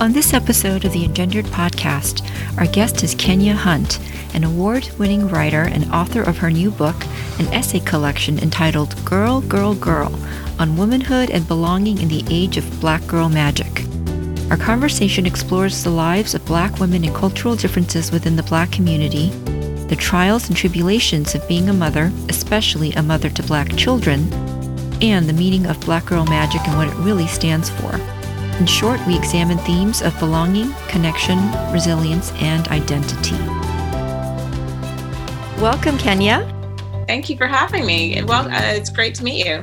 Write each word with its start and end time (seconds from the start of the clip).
On 0.00 0.12
this 0.12 0.32
episode 0.32 0.84
of 0.84 0.92
the 0.92 1.04
Engendered 1.04 1.46
podcast, 1.46 2.22
our 2.56 2.66
guest 2.66 3.02
is 3.02 3.16
Kenya 3.16 3.54
Hunt, 3.54 3.98
an 4.32 4.44
award 4.44 4.88
winning 4.96 5.26
writer 5.26 5.62
and 5.62 5.92
author 5.92 6.22
of 6.22 6.38
her 6.38 6.52
new 6.52 6.70
book, 6.70 6.94
an 7.40 7.48
essay 7.48 7.80
collection 7.80 8.38
entitled 8.38 8.94
Girl, 9.04 9.40
Gurl, 9.40 9.74
Grrrl 9.74 10.60
on 10.60 10.76
Womanhood 10.76 11.30
and 11.30 11.48
Belonging 11.48 12.00
in 12.00 12.06
the 12.06 12.24
Age 12.30 12.56
of 12.56 12.80
Black 12.80 13.04
Girl 13.08 13.28
Magic. 13.28 13.84
Our 14.52 14.56
conversation 14.56 15.26
explores 15.26 15.82
the 15.82 15.90
lives 15.90 16.32
of 16.32 16.46
Black 16.46 16.78
women 16.78 17.02
and 17.02 17.14
cultural 17.14 17.56
differences 17.56 18.12
within 18.12 18.36
the 18.36 18.44
Black 18.44 18.70
community, 18.70 19.30
the 19.88 19.96
trials 19.98 20.46
and 20.46 20.56
tribulations 20.56 21.34
of 21.34 21.46
being 21.48 21.68
a 21.68 21.72
mother, 21.72 22.12
especially 22.28 22.92
a 22.92 23.02
mother 23.02 23.30
to 23.30 23.42
Black 23.42 23.74
children, 23.76 24.32
and 25.02 25.28
the 25.28 25.32
meaning 25.32 25.66
of 25.66 25.80
Black 25.80 26.06
Girl 26.06 26.24
Magic 26.24 26.60
and 26.68 26.78
what 26.78 26.86
it 26.86 27.02
really 27.02 27.26
stands 27.26 27.68
for. 27.68 28.17
In 28.58 28.66
short, 28.66 29.00
we 29.06 29.16
examine 29.16 29.58
themes 29.58 30.02
of 30.02 30.18
belonging, 30.18 30.74
connection, 30.88 31.38
resilience, 31.72 32.32
and 32.40 32.66
identity. 32.68 33.36
Welcome, 35.62 35.96
Kenya. 35.96 36.44
Thank 37.06 37.30
you 37.30 37.36
for 37.36 37.46
having 37.46 37.86
me. 37.86 38.20
Well, 38.24 38.50
uh, 38.50 38.72
it's 38.74 38.90
great 38.90 39.14
to 39.14 39.22
meet 39.22 39.46
you. 39.46 39.62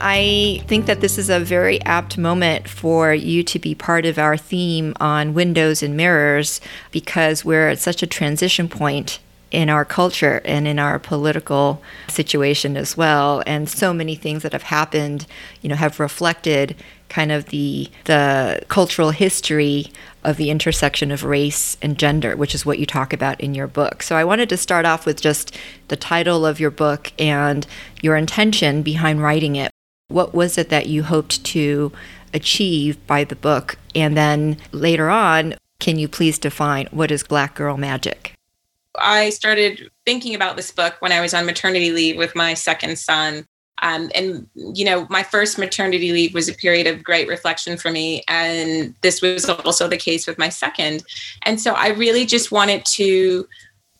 I 0.00 0.64
think 0.66 0.86
that 0.86 1.00
this 1.00 1.16
is 1.16 1.30
a 1.30 1.38
very 1.38 1.80
apt 1.82 2.18
moment 2.18 2.66
for 2.66 3.14
you 3.14 3.44
to 3.44 3.60
be 3.60 3.72
part 3.72 4.04
of 4.04 4.18
our 4.18 4.36
theme 4.36 4.94
on 4.98 5.32
windows 5.34 5.80
and 5.80 5.96
mirrors 5.96 6.60
because 6.90 7.44
we're 7.44 7.68
at 7.68 7.78
such 7.78 8.02
a 8.02 8.06
transition 8.06 8.68
point 8.68 9.20
in 9.52 9.70
our 9.70 9.84
culture 9.84 10.42
and 10.44 10.66
in 10.66 10.80
our 10.80 10.98
political 10.98 11.80
situation 12.08 12.76
as 12.76 12.96
well 12.96 13.40
and 13.46 13.68
so 13.68 13.94
many 13.94 14.16
things 14.16 14.42
that 14.42 14.52
have 14.52 14.64
happened 14.64 15.26
you 15.62 15.68
know 15.68 15.76
have 15.76 16.00
reflected 16.00 16.74
kind 17.08 17.30
of 17.30 17.46
the 17.46 17.90
the 18.04 18.62
cultural 18.68 19.10
history 19.10 19.92
of 20.24 20.36
the 20.36 20.50
intersection 20.50 21.10
of 21.10 21.22
race 21.22 21.76
and 21.82 21.98
gender, 21.98 22.36
which 22.36 22.54
is 22.54 22.64
what 22.64 22.78
you 22.78 22.86
talk 22.86 23.12
about 23.12 23.40
in 23.40 23.54
your 23.54 23.66
book. 23.66 24.02
So 24.02 24.16
I 24.16 24.24
wanted 24.24 24.48
to 24.48 24.56
start 24.56 24.86
off 24.86 25.06
with 25.06 25.20
just 25.20 25.56
the 25.88 25.96
title 25.96 26.46
of 26.46 26.58
your 26.58 26.70
book 26.70 27.12
and 27.18 27.66
your 28.00 28.16
intention 28.16 28.82
behind 28.82 29.22
writing 29.22 29.56
it. 29.56 29.70
What 30.08 30.34
was 30.34 30.58
it 30.58 30.70
that 30.70 30.86
you 30.86 31.02
hoped 31.02 31.44
to 31.44 31.92
achieve 32.32 33.04
by 33.06 33.24
the 33.24 33.36
book? 33.36 33.76
And 33.94 34.16
then 34.16 34.56
later 34.72 35.10
on, 35.10 35.54
can 35.78 35.98
you 35.98 36.08
please 36.08 36.38
define 36.38 36.88
what 36.90 37.10
is 37.10 37.22
Black 37.22 37.54
Girl 37.54 37.76
Magic? 37.76 38.32
I 38.96 39.30
started 39.30 39.90
thinking 40.06 40.34
about 40.34 40.56
this 40.56 40.70
book 40.70 40.96
when 41.00 41.12
I 41.12 41.20
was 41.20 41.34
on 41.34 41.46
maternity 41.46 41.90
leave 41.90 42.16
with 42.16 42.34
my 42.34 42.54
second 42.54 42.98
son. 42.98 43.46
Um, 43.82 44.10
and 44.14 44.48
you 44.54 44.84
know, 44.84 45.06
my 45.10 45.22
first 45.22 45.58
maternity 45.58 46.12
leave 46.12 46.32
was 46.32 46.48
a 46.48 46.54
period 46.54 46.86
of 46.86 47.02
great 47.02 47.28
reflection 47.28 47.76
for 47.76 47.90
me, 47.90 48.22
and 48.28 48.94
this 49.02 49.20
was 49.20 49.48
also 49.48 49.88
the 49.88 49.96
case 49.96 50.26
with 50.26 50.38
my 50.38 50.48
second. 50.48 51.04
And 51.42 51.60
so, 51.60 51.74
I 51.74 51.88
really 51.88 52.24
just 52.24 52.52
wanted 52.52 52.84
to 52.86 53.46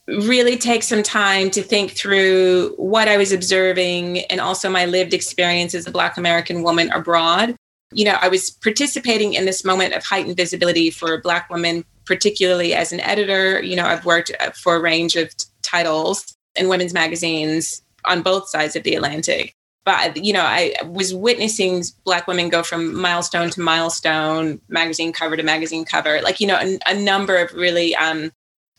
really 0.06 0.56
take 0.56 0.82
some 0.82 1.02
time 1.02 1.50
to 1.50 1.62
think 1.62 1.92
through 1.92 2.74
what 2.76 3.08
I 3.08 3.16
was 3.16 3.32
observing 3.32 4.20
and 4.26 4.40
also 4.40 4.68
my 4.68 4.84
lived 4.84 5.14
experience 5.14 5.74
as 5.74 5.86
a 5.86 5.90
Black 5.90 6.16
American 6.16 6.62
woman 6.62 6.90
abroad. 6.92 7.56
You 7.92 8.04
know, 8.04 8.18
I 8.20 8.28
was 8.28 8.50
participating 8.50 9.34
in 9.34 9.46
this 9.46 9.64
moment 9.64 9.94
of 9.94 10.04
heightened 10.04 10.36
visibility 10.36 10.90
for 10.90 11.20
Black 11.20 11.48
women, 11.48 11.84
particularly 12.04 12.74
as 12.74 12.92
an 12.92 13.00
editor. 13.00 13.62
You 13.62 13.76
know, 13.76 13.86
I've 13.86 14.04
worked 14.04 14.30
uh, 14.40 14.50
for 14.50 14.76
a 14.76 14.80
range 14.80 15.16
of 15.16 15.32
titles 15.62 16.36
in 16.54 16.68
women's 16.68 16.92
magazines 16.92 17.82
on 18.04 18.22
both 18.22 18.48
sides 18.48 18.76
of 18.76 18.82
the 18.82 18.94
Atlantic 18.94 19.54
but 19.84 20.16
you 20.16 20.32
know 20.32 20.42
i 20.42 20.74
was 20.86 21.14
witnessing 21.14 21.82
black 22.04 22.26
women 22.26 22.48
go 22.48 22.62
from 22.62 22.98
milestone 22.98 23.50
to 23.50 23.60
milestone 23.60 24.60
magazine 24.68 25.12
cover 25.12 25.36
to 25.36 25.42
magazine 25.42 25.84
cover 25.84 26.20
like 26.22 26.40
you 26.40 26.46
know 26.46 26.56
a, 26.56 26.78
a 26.86 26.94
number 26.94 27.36
of 27.36 27.52
really 27.52 27.94
um, 27.96 28.30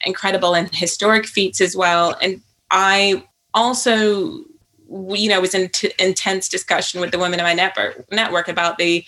incredible 0.05 0.55
and 0.55 0.73
historic 0.73 1.25
feats 1.25 1.61
as 1.61 1.75
well. 1.75 2.15
And 2.21 2.41
i 2.71 3.23
also 3.53 4.43
you 4.89 5.29
know 5.29 5.41
was 5.41 5.55
in 5.55 5.69
t- 5.69 5.91
intense 5.99 6.49
discussion 6.49 7.01
with 7.01 7.11
the 7.11 7.19
women 7.19 7.39
in 7.39 7.45
my 7.45 7.53
network 7.53 8.11
network 8.11 8.47
about 8.47 8.77
the 8.77 9.03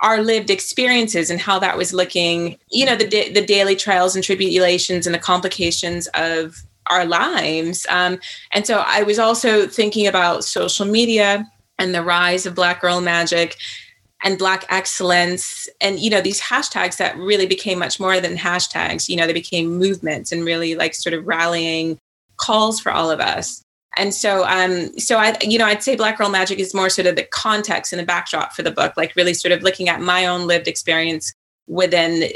our 0.00 0.22
lived 0.22 0.50
experiences 0.50 1.28
and 1.28 1.40
how 1.40 1.58
that 1.58 1.76
was 1.76 1.92
looking 1.92 2.56
you 2.70 2.84
know 2.84 2.96
the 2.96 3.06
the 3.32 3.44
daily 3.44 3.74
trials 3.74 4.14
and 4.14 4.24
tribulations 4.24 5.06
and 5.06 5.14
the 5.14 5.18
complications 5.18 6.06
of 6.14 6.62
our 6.90 7.04
lives. 7.04 7.86
Um, 7.88 8.18
and 8.52 8.66
so 8.66 8.82
I 8.86 9.02
was 9.02 9.18
also 9.18 9.66
thinking 9.66 10.06
about 10.06 10.44
social 10.44 10.86
media 10.86 11.50
and 11.78 11.94
the 11.94 12.02
rise 12.02 12.46
of 12.46 12.54
Black 12.54 12.80
Girl 12.80 13.00
Magic 13.00 13.56
and 14.24 14.38
black 14.38 14.64
excellence 14.68 15.68
and 15.80 16.00
you 16.00 16.10
know 16.10 16.20
these 16.20 16.40
hashtags 16.40 16.96
that 16.96 17.16
really 17.16 17.46
became 17.46 17.78
much 17.78 18.00
more 18.00 18.20
than 18.20 18.36
hashtags 18.36 19.08
you 19.08 19.16
know 19.16 19.26
they 19.26 19.32
became 19.32 19.78
movements 19.78 20.32
and 20.32 20.44
really 20.44 20.74
like 20.74 20.94
sort 20.94 21.14
of 21.14 21.26
rallying 21.26 21.98
calls 22.36 22.80
for 22.80 22.90
all 22.90 23.10
of 23.10 23.20
us 23.20 23.62
and 23.96 24.12
so 24.12 24.44
um 24.46 24.96
so 24.98 25.18
i 25.18 25.36
you 25.40 25.58
know 25.58 25.66
i'd 25.66 25.82
say 25.82 25.94
black 25.94 26.18
girl 26.18 26.28
magic 26.28 26.58
is 26.58 26.74
more 26.74 26.90
sort 26.90 27.06
of 27.06 27.16
the 27.16 27.22
context 27.22 27.92
and 27.92 28.00
the 28.00 28.06
backdrop 28.06 28.52
for 28.52 28.62
the 28.62 28.70
book 28.70 28.96
like 28.96 29.14
really 29.14 29.34
sort 29.34 29.52
of 29.52 29.62
looking 29.62 29.88
at 29.88 30.00
my 30.00 30.26
own 30.26 30.46
lived 30.46 30.66
experience 30.66 31.32
within 31.68 32.28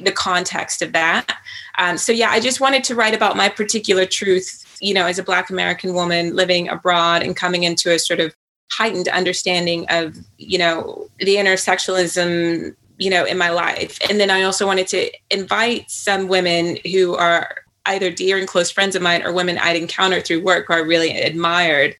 the 0.00 0.12
context 0.12 0.82
of 0.82 0.92
that. 0.92 1.36
Um, 1.78 1.98
so 1.98 2.12
yeah, 2.12 2.30
I 2.30 2.40
just 2.40 2.60
wanted 2.60 2.84
to 2.84 2.94
write 2.94 3.14
about 3.14 3.36
my 3.36 3.48
particular 3.48 4.06
truth, 4.06 4.78
you 4.80 4.94
know, 4.94 5.06
as 5.06 5.18
a 5.18 5.22
Black 5.22 5.50
American 5.50 5.94
woman 5.94 6.34
living 6.34 6.68
abroad 6.68 7.22
and 7.22 7.36
coming 7.36 7.64
into 7.64 7.92
a 7.92 7.98
sort 7.98 8.20
of 8.20 8.34
heightened 8.70 9.08
understanding 9.08 9.86
of, 9.90 10.16
you 10.38 10.58
know, 10.58 11.08
the 11.18 11.36
intersectionalism, 11.36 12.74
you 12.98 13.10
know, 13.10 13.24
in 13.24 13.36
my 13.36 13.50
life. 13.50 13.98
And 14.08 14.18
then 14.18 14.30
I 14.30 14.42
also 14.42 14.66
wanted 14.66 14.86
to 14.88 15.10
invite 15.30 15.90
some 15.90 16.28
women 16.28 16.78
who 16.90 17.14
are 17.14 17.56
either 17.86 18.10
dear 18.10 18.38
and 18.38 18.48
close 18.48 18.70
friends 18.70 18.94
of 18.94 19.02
mine 19.02 19.22
or 19.22 19.32
women 19.32 19.58
I'd 19.58 19.76
encountered 19.76 20.24
through 20.24 20.42
work 20.42 20.66
who 20.68 20.74
I 20.74 20.78
really 20.78 21.20
admired 21.20 21.96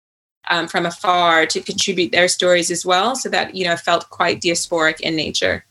um, 0.51 0.69
from 0.69 0.87
afar 0.87 1.47
to 1.47 1.61
contribute 1.61 2.13
their 2.13 2.29
stories 2.29 2.71
as 2.71 2.85
well, 2.85 3.15
so 3.17 3.29
that 3.29 3.55
you 3.55 3.65
know 3.65 3.77
felt 3.77 4.11
quite 4.11 4.41
diasporic 4.41 5.01
in 5.01 5.17
nature. 5.17 5.65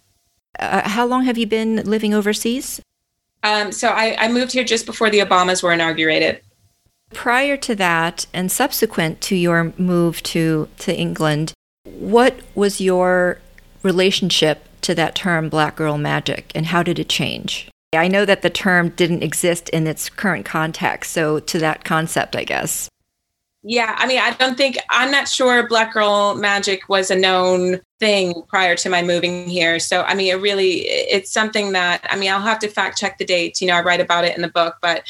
Uh, 0.59 0.88
how 0.88 1.06
long 1.06 1.23
have 1.23 1.38
you 1.38 1.47
been 1.47 1.78
living 1.78 2.13
overseas? 2.13 2.81
Um, 3.44 3.72
so 3.72 3.89
I, 3.89 4.16
I 4.19 4.28
moved 4.28 4.51
here 4.51 4.63
just 4.63 4.85
before 4.85 5.09
the 5.09 5.19
Obamas 5.19 5.63
were 5.63 5.73
inaugurated. 5.73 6.41
Prior 7.13 7.57
to 7.57 7.75
that, 7.75 8.25
and 8.34 8.51
subsequent 8.51 9.19
to 9.22 9.35
your 9.35 9.73
move 9.78 10.22
to, 10.23 10.69
to 10.79 10.95
England, 10.95 11.53
what 11.84 12.39
was 12.56 12.79
your 12.79 13.39
relationship 13.84 14.67
to 14.81 14.95
that 14.95 15.16
term 15.16 15.50
black 15.50 15.75
girl 15.75 15.97
magic 15.97 16.51
and 16.56 16.68
how 16.68 16.83
did 16.83 17.00
it 17.00 17.09
change? 17.09 17.69
I 17.94 18.07
know 18.07 18.23
that 18.25 18.41
the 18.41 18.50
term 18.50 18.89
didn't 18.89 19.23
exist 19.23 19.68
in 19.69 19.85
its 19.85 20.09
current 20.09 20.45
context, 20.45 21.12
so 21.12 21.39
to 21.39 21.59
that 21.59 21.83
concept, 21.83 22.35
I 22.35 22.45
guess. 22.45 22.89
Yeah, 23.63 23.94
I 23.97 24.07
mean, 24.07 24.19
I 24.19 24.31
don't 24.31 24.57
think, 24.57 24.78
I'm 24.89 25.12
not 25.12 25.28
sure 25.28 25.68
Black 25.68 25.94
Girl 25.94 26.35
Magic 26.35 26.88
was 26.88 27.12
a 27.12 27.16
known 27.16 27.81
thing 28.01 28.34
prior 28.47 28.75
to 28.75 28.89
my 28.89 29.03
moving 29.03 29.48
here. 29.48 29.80
So, 29.80 30.01
I 30.01 30.15
mean, 30.15 30.33
it 30.33 30.42
really, 30.42 30.80
it's 30.88 31.31
something 31.31 31.71
that, 31.74 32.06
I 32.09 32.18
mean, 32.18 32.31
I'll 32.31 32.42
have 32.42 32.59
to 32.59 32.68
fact 32.68 32.98
check 32.98 33.19
the 33.19 33.25
dates. 33.25 33.62
You 33.62 33.68
know, 33.68 33.75
I 33.75 33.81
write 33.81 34.01
about 34.01 34.25
it 34.25 34.36
in 34.36 34.42
the 34.42 34.50
book, 34.50 34.77
but 34.81 35.03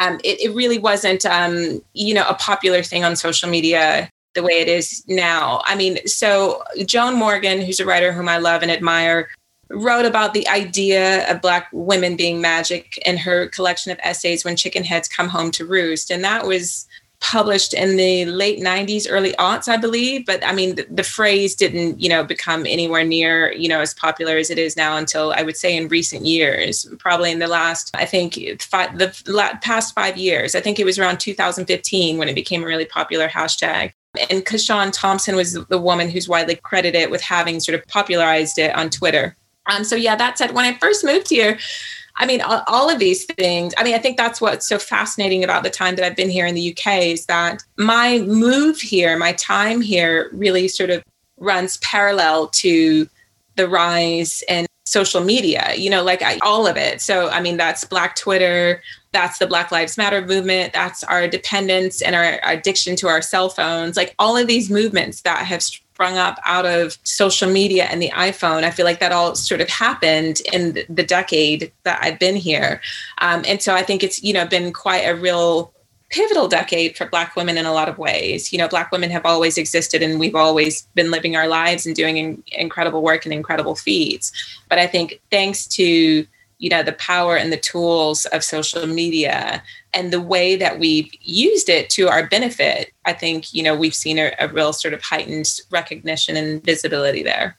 um, 0.00 0.18
it, 0.24 0.40
it 0.40 0.54
really 0.54 0.78
wasn't, 0.78 1.26
um, 1.26 1.82
you 1.92 2.14
know, 2.14 2.26
a 2.26 2.34
popular 2.34 2.82
thing 2.82 3.04
on 3.04 3.14
social 3.16 3.50
media 3.50 4.10
the 4.34 4.42
way 4.42 4.54
it 4.54 4.68
is 4.68 5.04
now. 5.06 5.60
I 5.66 5.76
mean, 5.76 5.98
so 6.06 6.62
Joan 6.86 7.14
Morgan, 7.14 7.60
who's 7.60 7.80
a 7.80 7.86
writer 7.86 8.12
whom 8.12 8.28
I 8.28 8.38
love 8.38 8.62
and 8.62 8.70
admire, 8.70 9.28
wrote 9.70 10.06
about 10.06 10.32
the 10.32 10.48
idea 10.48 11.30
of 11.30 11.42
Black 11.42 11.68
women 11.72 12.16
being 12.16 12.40
magic 12.40 12.98
in 13.04 13.18
her 13.18 13.48
collection 13.48 13.92
of 13.92 14.00
essays, 14.02 14.42
When 14.42 14.56
Chickenheads 14.56 15.14
Come 15.14 15.28
Home 15.28 15.50
to 15.50 15.66
Roost. 15.66 16.10
And 16.10 16.24
that 16.24 16.46
was, 16.46 16.87
published 17.20 17.74
in 17.74 17.96
the 17.96 18.24
late 18.26 18.60
90s 18.60 19.06
early 19.10 19.32
aughts 19.32 19.68
i 19.68 19.76
believe 19.76 20.24
but 20.24 20.44
i 20.46 20.52
mean 20.52 20.76
the, 20.76 20.86
the, 20.88 21.02
phrase 21.02 21.54
didn't 21.54 22.00
you 22.00 22.08
know 22.08 22.22
become 22.22 22.64
anywhere 22.64 23.02
near 23.02 23.52
you 23.52 23.68
know 23.68 23.80
as 23.80 23.92
popular 23.94 24.36
as 24.36 24.50
it 24.50 24.58
is 24.58 24.76
now 24.76 24.96
until 24.96 25.32
i 25.32 25.42
would 25.42 25.56
say 25.56 25.76
in 25.76 25.88
recent 25.88 26.24
years 26.24 26.86
probably 26.98 27.32
in 27.32 27.40
the 27.40 27.48
last 27.48 27.90
i 27.94 28.04
think 28.04 28.38
five, 28.60 28.96
the 28.98 29.08
past 29.62 29.94
five 29.94 30.16
years 30.16 30.54
i 30.54 30.60
think 30.60 30.78
it 30.78 30.84
was 30.84 30.98
around 30.98 31.18
2015 31.18 32.18
when 32.18 32.28
it 32.28 32.34
became 32.34 32.62
a 32.62 32.66
really 32.66 32.84
popular 32.86 33.28
hashtag 33.28 33.92
and 34.30 34.44
CaShawn 34.44 34.90
Thompson 34.92 35.36
was 35.36 35.52
the 35.52 35.78
woman 35.78 36.08
who's 36.08 36.28
widely 36.28 36.56
credited 36.56 37.10
with 37.10 37.20
having 37.20 37.60
sort 37.60 37.78
of 37.78 37.86
popularized 37.88 38.58
it 38.58 38.74
on 38.74 38.90
Twitter. 38.90 39.36
Um, 39.66 39.84
so 39.84 39.96
yeah, 39.96 40.16
that 40.16 40.38
said, 40.38 40.54
when 40.54 40.64
I 40.64 40.78
first 40.78 41.04
moved 41.04 41.28
here, 41.28 41.58
I 42.18 42.26
mean, 42.26 42.40
all 42.42 42.90
of 42.90 42.98
these 42.98 43.24
things. 43.24 43.72
I 43.78 43.84
mean, 43.84 43.94
I 43.94 43.98
think 43.98 44.16
that's 44.16 44.40
what's 44.40 44.68
so 44.68 44.78
fascinating 44.78 45.44
about 45.44 45.62
the 45.62 45.70
time 45.70 45.94
that 45.96 46.04
I've 46.04 46.16
been 46.16 46.30
here 46.30 46.46
in 46.46 46.54
the 46.54 46.72
UK 46.76 47.04
is 47.04 47.26
that 47.26 47.62
my 47.76 48.18
move 48.20 48.80
here, 48.80 49.16
my 49.16 49.32
time 49.32 49.80
here 49.80 50.28
really 50.32 50.66
sort 50.68 50.90
of 50.90 51.02
runs 51.38 51.76
parallel 51.78 52.48
to 52.48 53.08
the 53.54 53.68
rise 53.68 54.42
in 54.48 54.66
social 54.84 55.22
media, 55.22 55.74
you 55.76 55.90
know, 55.90 56.02
like 56.02 56.22
I, 56.22 56.38
all 56.42 56.66
of 56.66 56.76
it. 56.76 57.00
So, 57.00 57.28
I 57.28 57.40
mean, 57.40 57.56
that's 57.56 57.84
Black 57.84 58.16
Twitter, 58.16 58.82
that's 59.12 59.38
the 59.38 59.46
Black 59.46 59.70
Lives 59.70 59.98
Matter 59.98 60.24
movement, 60.24 60.72
that's 60.72 61.04
our 61.04 61.28
dependence 61.28 62.02
and 62.02 62.16
our, 62.16 62.40
our 62.42 62.52
addiction 62.52 62.96
to 62.96 63.08
our 63.08 63.22
cell 63.22 63.48
phones, 63.48 63.96
like 63.96 64.14
all 64.18 64.36
of 64.36 64.46
these 64.46 64.70
movements 64.70 65.22
that 65.22 65.44
have 65.44 65.62
sprung 65.98 66.16
up 66.16 66.38
out 66.44 66.64
of 66.64 66.96
social 67.02 67.50
media 67.50 67.86
and 67.86 68.00
the 68.00 68.10
iPhone. 68.10 68.62
I 68.62 68.70
feel 68.70 68.84
like 68.84 69.00
that 69.00 69.10
all 69.10 69.34
sort 69.34 69.60
of 69.60 69.68
happened 69.68 70.40
in 70.52 70.78
the 70.88 71.02
decade 71.02 71.72
that 71.82 71.98
I've 72.00 72.20
been 72.20 72.36
here. 72.36 72.80
Um, 73.20 73.42
and 73.48 73.60
so 73.60 73.74
I 73.74 73.82
think 73.82 74.04
it's, 74.04 74.22
you 74.22 74.32
know, 74.32 74.46
been 74.46 74.72
quite 74.72 75.00
a 75.00 75.16
real 75.16 75.72
pivotal 76.10 76.46
decade 76.46 76.96
for 76.96 77.06
black 77.06 77.34
women 77.34 77.58
in 77.58 77.66
a 77.66 77.72
lot 77.72 77.86
of 77.86 77.98
ways 77.98 78.50
you 78.50 78.58
know 78.58 78.66
black 78.66 78.90
women 78.90 79.10
have 79.10 79.26
always 79.26 79.58
existed 79.58 80.02
and 80.02 80.18
we've 80.18 80.34
always 80.34 80.88
been 80.94 81.10
living 81.10 81.36
our 81.36 81.46
lives 81.46 81.84
and 81.84 81.94
doing 81.94 82.16
in- 82.16 82.42
incredible 82.52 83.02
work 83.02 83.26
and 83.26 83.34
incredible 83.34 83.74
feats 83.74 84.32
but 84.70 84.78
i 84.78 84.86
think 84.86 85.20
thanks 85.30 85.66
to 85.66 86.26
you 86.58 86.68
know 86.68 86.82
the 86.82 86.92
power 86.92 87.36
and 87.36 87.52
the 87.52 87.56
tools 87.56 88.26
of 88.26 88.44
social 88.44 88.86
media 88.86 89.62
and 89.94 90.12
the 90.12 90.20
way 90.20 90.56
that 90.56 90.78
we've 90.78 91.10
used 91.20 91.68
it 91.68 91.88
to 91.90 92.08
our 92.08 92.26
benefit 92.26 92.92
i 93.04 93.12
think 93.12 93.52
you 93.54 93.62
know 93.62 93.74
we've 93.76 93.94
seen 93.94 94.18
a, 94.18 94.32
a 94.38 94.48
real 94.48 94.72
sort 94.72 94.94
of 94.94 95.02
heightened 95.02 95.60
recognition 95.70 96.36
and 96.36 96.62
visibility 96.64 97.22
there. 97.22 97.56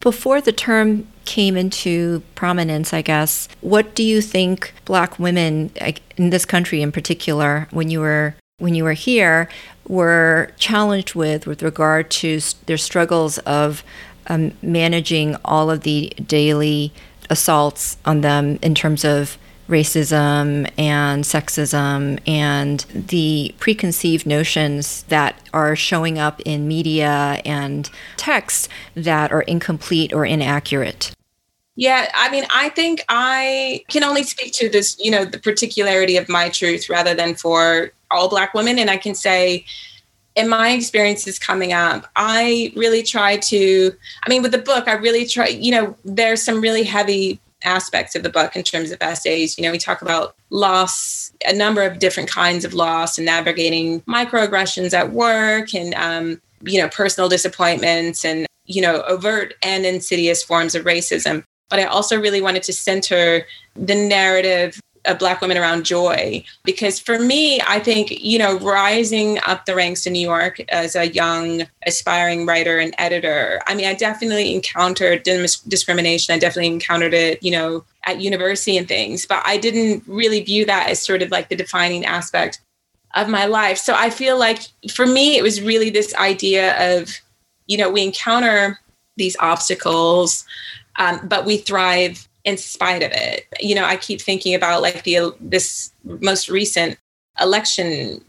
Before 0.00 0.40
the 0.40 0.52
term 0.52 1.08
came 1.24 1.56
into 1.56 2.22
prominence 2.34 2.94
i 2.94 3.02
guess 3.02 3.48
what 3.60 3.94
do 3.94 4.02
you 4.02 4.22
think 4.22 4.72
black 4.84 5.18
women 5.18 5.70
in 6.16 6.30
this 6.30 6.44
country 6.44 6.80
in 6.80 6.92
particular 6.92 7.68
when 7.70 7.90
you 7.90 8.00
were 8.00 8.34
when 8.58 8.74
you 8.74 8.84
were 8.84 8.92
here 8.92 9.48
were 9.88 10.52
challenged 10.58 11.14
with 11.14 11.46
with 11.46 11.62
regard 11.62 12.10
to 12.10 12.40
their 12.66 12.76
struggles 12.76 13.38
of 13.38 13.82
um, 14.28 14.52
managing 14.62 15.36
all 15.44 15.70
of 15.70 15.82
the 15.82 16.12
daily 16.26 16.92
assaults 17.30 17.96
on 18.04 18.20
them 18.20 18.58
in 18.62 18.74
terms 18.74 19.04
of 19.04 19.38
racism 19.68 20.70
and 20.78 21.24
sexism 21.24 22.18
and 22.26 22.80
the 22.94 23.54
preconceived 23.58 24.26
notions 24.26 25.02
that 25.04 25.38
are 25.52 25.76
showing 25.76 26.18
up 26.18 26.40
in 26.40 26.66
media 26.66 27.40
and 27.44 27.90
texts 28.16 28.68
that 28.94 29.30
are 29.30 29.42
incomplete 29.42 30.12
or 30.12 30.24
inaccurate. 30.24 31.12
Yeah, 31.76 32.10
I 32.14 32.28
mean, 32.30 32.44
I 32.52 32.70
think 32.70 33.04
I 33.08 33.84
can 33.88 34.02
only 34.02 34.24
speak 34.24 34.52
to 34.54 34.68
this, 34.68 34.96
you 34.98 35.12
know, 35.12 35.24
the 35.24 35.38
particularity 35.38 36.16
of 36.16 36.28
my 36.28 36.48
truth 36.48 36.88
rather 36.88 37.14
than 37.14 37.36
for 37.36 37.92
all 38.10 38.28
Black 38.28 38.52
women. 38.52 38.80
And 38.80 38.90
I 38.90 38.96
can 38.96 39.14
say, 39.14 39.64
in 40.38 40.48
my 40.48 40.70
experiences 40.70 41.36
coming 41.36 41.72
up, 41.72 42.08
I 42.14 42.72
really 42.76 43.02
try 43.02 43.38
to, 43.38 43.92
I 44.24 44.30
mean, 44.30 44.40
with 44.40 44.52
the 44.52 44.58
book, 44.58 44.86
I 44.86 44.92
really 44.92 45.26
try, 45.26 45.48
you 45.48 45.72
know, 45.72 45.96
there's 46.04 46.44
some 46.44 46.60
really 46.60 46.84
heavy 46.84 47.40
aspects 47.64 48.14
of 48.14 48.22
the 48.22 48.30
book 48.30 48.54
in 48.54 48.62
terms 48.62 48.92
of 48.92 48.98
essays. 49.00 49.58
You 49.58 49.64
know, 49.64 49.72
we 49.72 49.78
talk 49.78 50.00
about 50.00 50.36
loss, 50.50 51.32
a 51.44 51.52
number 51.52 51.82
of 51.82 51.98
different 51.98 52.30
kinds 52.30 52.64
of 52.64 52.72
loss 52.72 53.18
and 53.18 53.26
navigating 53.26 54.00
microaggressions 54.02 54.94
at 54.94 55.10
work 55.10 55.74
and, 55.74 55.92
um, 55.94 56.40
you 56.62 56.80
know, 56.80 56.88
personal 56.88 57.28
disappointments 57.28 58.24
and, 58.24 58.46
you 58.66 58.80
know, 58.80 59.02
overt 59.08 59.54
and 59.64 59.84
insidious 59.84 60.44
forms 60.44 60.76
of 60.76 60.84
racism. 60.84 61.42
But 61.68 61.80
I 61.80 61.84
also 61.84 62.18
really 62.18 62.40
wanted 62.40 62.62
to 62.62 62.72
center 62.72 63.44
the 63.74 63.96
narrative 63.96 64.80
of 65.08 65.18
black 65.18 65.40
women 65.40 65.56
around 65.56 65.84
joy. 65.84 66.44
Because 66.64 67.00
for 67.00 67.18
me 67.18 67.60
i 67.66 67.80
think 67.80 68.10
you 68.10 68.38
know 68.38 68.58
rising 68.58 69.38
up 69.46 69.64
the 69.64 69.74
ranks 69.74 70.06
in 70.06 70.12
new 70.12 70.20
york 70.20 70.60
as 70.70 70.94
a 70.94 71.08
young 71.08 71.62
aspiring 71.86 72.46
writer 72.46 72.78
and 72.78 72.94
editor 72.98 73.60
i 73.66 73.74
mean 73.74 73.86
i 73.86 73.94
definitely 73.94 74.54
encountered 74.54 75.22
discrimination. 75.22 76.34
I 76.34 76.38
definitely 76.38 76.68
encountered 76.68 77.14
it 77.14 77.42
you 77.42 77.50
know 77.50 77.84
at 78.06 78.20
university 78.20 78.76
and 78.76 78.86
things. 78.86 79.26
But 79.26 79.42
i 79.44 79.56
didn't 79.56 80.04
really 80.06 80.42
view 80.42 80.64
that 80.66 80.88
as 80.90 81.00
sort 81.00 81.22
of 81.22 81.30
like 81.30 81.48
the 81.48 81.56
defining 81.56 82.04
aspect 82.04 82.60
of 83.14 83.28
my 83.28 83.46
life. 83.46 83.78
So 83.78 83.94
i 83.94 84.10
feel 84.10 84.38
like 84.38 84.60
for 84.90 85.06
me 85.06 85.36
it 85.36 85.42
was 85.42 85.62
really 85.62 85.90
this 85.90 86.14
idea 86.14 86.94
of 86.94 87.10
you 87.66 87.76
know 87.78 87.90
we 87.90 88.02
encounter 88.02 88.78
these 89.16 89.36
obstacles 89.40 90.44
um, 90.96 91.20
but 91.28 91.44
we 91.44 91.56
thrive 91.56 92.27
in 92.48 92.56
spite 92.56 93.02
of 93.02 93.12
it. 93.12 93.46
You 93.60 93.74
know, 93.74 93.84
I 93.84 93.96
keep 93.96 94.20
thinking 94.22 94.54
about 94.54 94.80
like 94.80 95.04
the 95.04 95.34
this 95.38 95.92
most 96.04 96.48
recent 96.48 96.98
election 97.38 98.24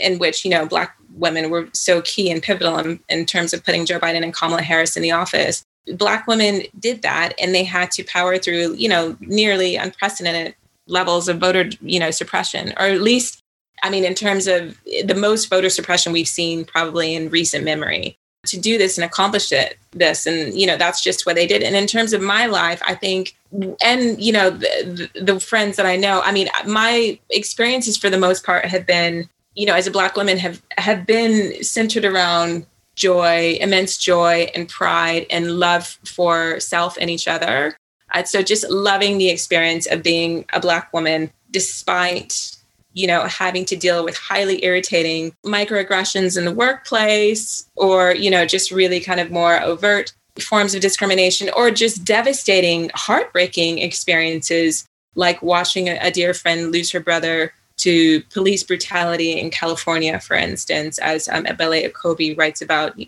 in 0.00 0.18
which 0.18 0.44
you 0.44 0.50
know 0.50 0.66
black 0.66 0.96
women 1.14 1.50
were 1.50 1.68
so 1.72 2.00
key 2.02 2.30
and 2.30 2.42
pivotal 2.42 2.78
in, 2.78 3.00
in 3.08 3.26
terms 3.26 3.52
of 3.52 3.64
putting 3.64 3.84
Joe 3.84 4.00
Biden 4.00 4.22
and 4.22 4.34
Kamala 4.34 4.62
Harris 4.62 4.96
in 4.96 5.02
the 5.02 5.10
office. 5.10 5.62
Black 5.94 6.26
women 6.26 6.62
did 6.78 7.02
that, 7.02 7.34
and 7.40 7.54
they 7.54 7.64
had 7.64 7.90
to 7.92 8.04
power 8.04 8.38
through 8.38 8.74
you 8.74 8.88
know 8.88 9.16
nearly 9.20 9.76
unprecedented 9.76 10.54
levels 10.86 11.28
of 11.28 11.38
voter 11.38 11.68
you 11.82 12.00
know 12.00 12.10
suppression, 12.10 12.72
or 12.78 12.86
at 12.86 13.02
least 13.02 13.42
I 13.82 13.90
mean 13.90 14.04
in 14.04 14.14
terms 14.14 14.46
of 14.46 14.78
the 15.04 15.14
most 15.14 15.50
voter 15.50 15.68
suppression 15.68 16.12
we've 16.12 16.28
seen 16.28 16.64
probably 16.64 17.14
in 17.14 17.28
recent 17.28 17.64
memory 17.64 18.16
to 18.46 18.58
do 18.58 18.78
this 18.78 18.96
and 18.96 19.04
accomplish 19.04 19.52
it 19.52 19.78
this. 19.92 20.26
And 20.26 20.58
you 20.58 20.66
know 20.66 20.76
that's 20.76 21.02
just 21.02 21.26
what 21.26 21.36
they 21.36 21.46
did. 21.46 21.62
And 21.62 21.76
in 21.76 21.86
terms 21.86 22.12
of 22.12 22.22
my 22.22 22.46
life 22.46 22.80
i 22.86 22.94
think 22.94 23.36
and 23.82 24.22
you 24.22 24.32
know 24.32 24.50
the, 24.50 25.10
the, 25.20 25.40
friends 25.40 25.76
that 25.76 25.84
i 25.84 25.96
know 25.96 26.20
i 26.22 26.30
mean 26.30 26.48
my 26.66 27.18
experiences 27.30 27.96
for 27.96 28.08
the 28.08 28.18
most 28.18 28.44
part 28.44 28.64
have 28.64 28.86
been 28.86 29.28
you 29.54 29.66
know 29.66 29.74
as 29.74 29.88
a 29.88 29.90
black 29.90 30.16
woman 30.16 30.38
have 30.38 30.62
have 30.78 31.04
been 31.04 31.60
centered 31.64 32.04
around 32.04 32.64
joy 33.00 33.56
immense 33.60 33.96
joy 33.96 34.48
and 34.54 34.68
pride 34.68 35.26
and 35.30 35.52
love 35.52 35.98
for 36.04 36.60
self 36.60 36.98
and 37.00 37.10
each 37.10 37.26
other. 37.26 37.76
Uh, 38.12 38.24
so 38.24 38.42
just 38.42 38.68
loving 38.68 39.18
the 39.18 39.30
experience 39.30 39.86
of 39.86 40.02
being 40.02 40.44
a 40.52 40.60
black 40.60 40.92
woman 40.92 41.32
despite 41.50 42.56
you 42.92 43.06
know, 43.06 43.24
having 43.26 43.64
to 43.66 43.76
deal 43.76 44.04
with 44.04 44.16
highly 44.16 44.64
irritating 44.64 45.32
microaggressions 45.44 46.36
in 46.36 46.44
the 46.44 46.52
workplace 46.52 47.68
or, 47.76 48.14
you 48.14 48.30
know, 48.30 48.44
just 48.44 48.70
really 48.70 49.00
kind 49.00 49.20
of 49.20 49.30
more 49.30 49.60
overt 49.62 50.12
forms 50.40 50.74
of 50.74 50.80
discrimination 50.80 51.50
or 51.56 51.70
just 51.70 52.04
devastating, 52.04 52.90
heartbreaking 52.94 53.78
experiences 53.78 54.86
like 55.14 55.42
watching 55.42 55.88
a, 55.88 56.10
dear 56.10 56.34
friend 56.34 56.72
lose 56.72 56.90
her 56.92 57.00
brother 57.00 57.52
to 57.76 58.22
police 58.32 58.62
brutality 58.62 59.38
in 59.38 59.50
California, 59.50 60.20
for 60.20 60.36
instance, 60.36 60.98
as 60.98 61.28
um, 61.28 61.44
Ebele 61.44 61.90
Okobi 61.90 62.36
writes 62.36 62.60
about 62.62 62.98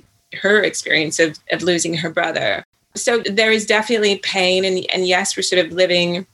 her 0.41 0.63
experience 0.63 1.19
of, 1.19 1.39
of 1.53 1.63
losing 1.63 1.95
her 1.95 2.11
brother. 2.11 2.65
So 2.95 3.21
there 3.21 3.53
is 3.53 3.67
definitely 3.67 4.19
pain, 4.19 4.65
and, 4.65 4.85
and 4.93 5.07
yes, 5.07 5.37
we're 5.37 5.43
sort 5.43 5.65
of 5.65 5.73
living 5.73 6.27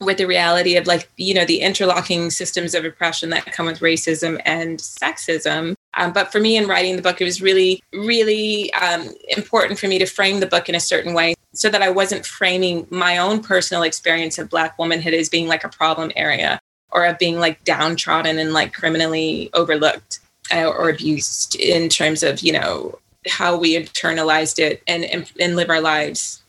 with 0.00 0.18
the 0.18 0.26
reality 0.26 0.76
of 0.76 0.86
like 0.86 1.08
you 1.16 1.32
know 1.32 1.44
the 1.44 1.60
interlocking 1.60 2.30
systems 2.30 2.74
of 2.74 2.84
oppression 2.84 3.30
that 3.30 3.46
come 3.46 3.66
with 3.66 3.80
racism 3.80 4.40
and 4.44 4.78
sexism. 4.78 5.74
Um, 5.94 6.12
but 6.12 6.30
for 6.30 6.40
me 6.40 6.56
in 6.56 6.68
writing 6.68 6.96
the 6.96 7.02
book 7.02 7.20
it 7.20 7.24
was 7.24 7.40
really 7.40 7.82
really 7.92 8.72
um, 8.74 9.08
important 9.36 9.78
for 9.78 9.88
me 9.88 9.98
to 9.98 10.06
frame 10.06 10.40
the 10.40 10.46
book 10.46 10.68
in 10.68 10.74
a 10.74 10.80
certain 10.80 11.14
way 11.14 11.34
so 11.54 11.70
that 11.70 11.80
i 11.80 11.88
wasn't 11.88 12.26
framing 12.26 12.86
my 12.90 13.16
own 13.16 13.42
personal 13.42 13.82
experience 13.82 14.36
of 14.36 14.50
black 14.50 14.78
womanhood 14.78 15.14
as 15.14 15.30
being 15.30 15.48
like 15.48 15.64
a 15.64 15.70
problem 15.70 16.12
area 16.14 16.60
or 16.92 17.06
of 17.06 17.18
being 17.18 17.38
like 17.38 17.64
downtrodden 17.64 18.38
and 18.38 18.52
like 18.52 18.74
criminally 18.74 19.48
overlooked 19.54 20.20
uh, 20.52 20.64
or 20.64 20.90
abused 20.90 21.54
in 21.56 21.88
terms 21.88 22.22
of 22.22 22.40
you 22.40 22.52
know 22.52 22.98
how 23.28 23.56
we 23.56 23.76
internalized 23.76 24.58
it 24.58 24.82
and, 24.86 25.04
and 25.04 25.30
and 25.40 25.56
live 25.56 25.70
our 25.70 25.80
lives. 25.80 26.42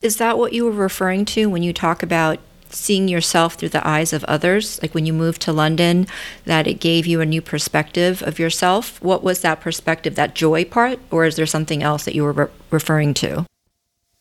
Is 0.00 0.16
that 0.16 0.38
what 0.38 0.52
you 0.52 0.64
were 0.64 0.70
referring 0.70 1.24
to 1.26 1.48
when 1.48 1.62
you 1.62 1.72
talk 1.72 2.02
about 2.02 2.38
seeing 2.70 3.08
yourself 3.08 3.54
through 3.54 3.68
the 3.68 3.86
eyes 3.86 4.12
of 4.12 4.24
others 4.24 4.80
like 4.82 4.94
when 4.94 5.06
you 5.06 5.12
moved 5.12 5.42
to 5.42 5.52
london 5.52 6.06
that 6.44 6.66
it 6.66 6.74
gave 6.74 7.06
you 7.06 7.20
a 7.20 7.26
new 7.26 7.42
perspective 7.42 8.22
of 8.22 8.38
yourself. 8.38 9.00
What 9.02 9.22
was 9.22 9.40
that 9.40 9.60
perspective 9.60 10.14
that 10.14 10.34
joy 10.34 10.64
part 10.64 10.98
or 11.10 11.24
is 11.24 11.36
there 11.36 11.46
something 11.46 11.82
else 11.82 12.04
that 12.04 12.14
you 12.14 12.24
were 12.24 12.32
re- 12.32 12.46
referring 12.70 13.14
to? 13.14 13.46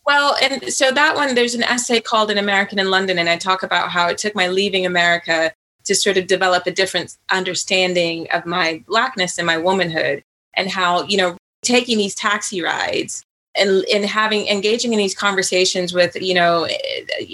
Well 0.05 0.35
and 0.41 0.71
so 0.71 0.91
that 0.91 1.15
one 1.15 1.35
there's 1.35 1.55
an 1.55 1.63
essay 1.63 1.99
called 1.99 2.31
an 2.31 2.37
american 2.37 2.79
in 2.79 2.89
london 2.89 3.19
and 3.19 3.27
i 3.27 3.35
talk 3.35 3.61
about 3.61 3.89
how 3.89 4.07
it 4.07 4.17
took 4.17 4.35
my 4.35 4.47
leaving 4.47 4.85
america 4.85 5.51
to 5.83 5.95
sort 5.95 6.17
of 6.17 6.27
develop 6.27 6.65
a 6.65 6.71
different 6.71 7.17
understanding 7.31 8.27
of 8.31 8.45
my 8.45 8.83
blackness 8.87 9.37
and 9.37 9.45
my 9.45 9.57
womanhood 9.57 10.23
and 10.55 10.69
how 10.69 11.03
you 11.03 11.17
know 11.17 11.35
taking 11.61 11.97
these 11.97 12.15
taxi 12.15 12.61
rides 12.61 13.23
and 13.55 13.83
in 13.85 14.03
having 14.03 14.47
engaging 14.47 14.93
in 14.93 14.99
these 14.99 15.15
conversations 15.15 15.93
with 15.93 16.15
you 16.21 16.33
know 16.33 16.63
eh, 16.63 16.77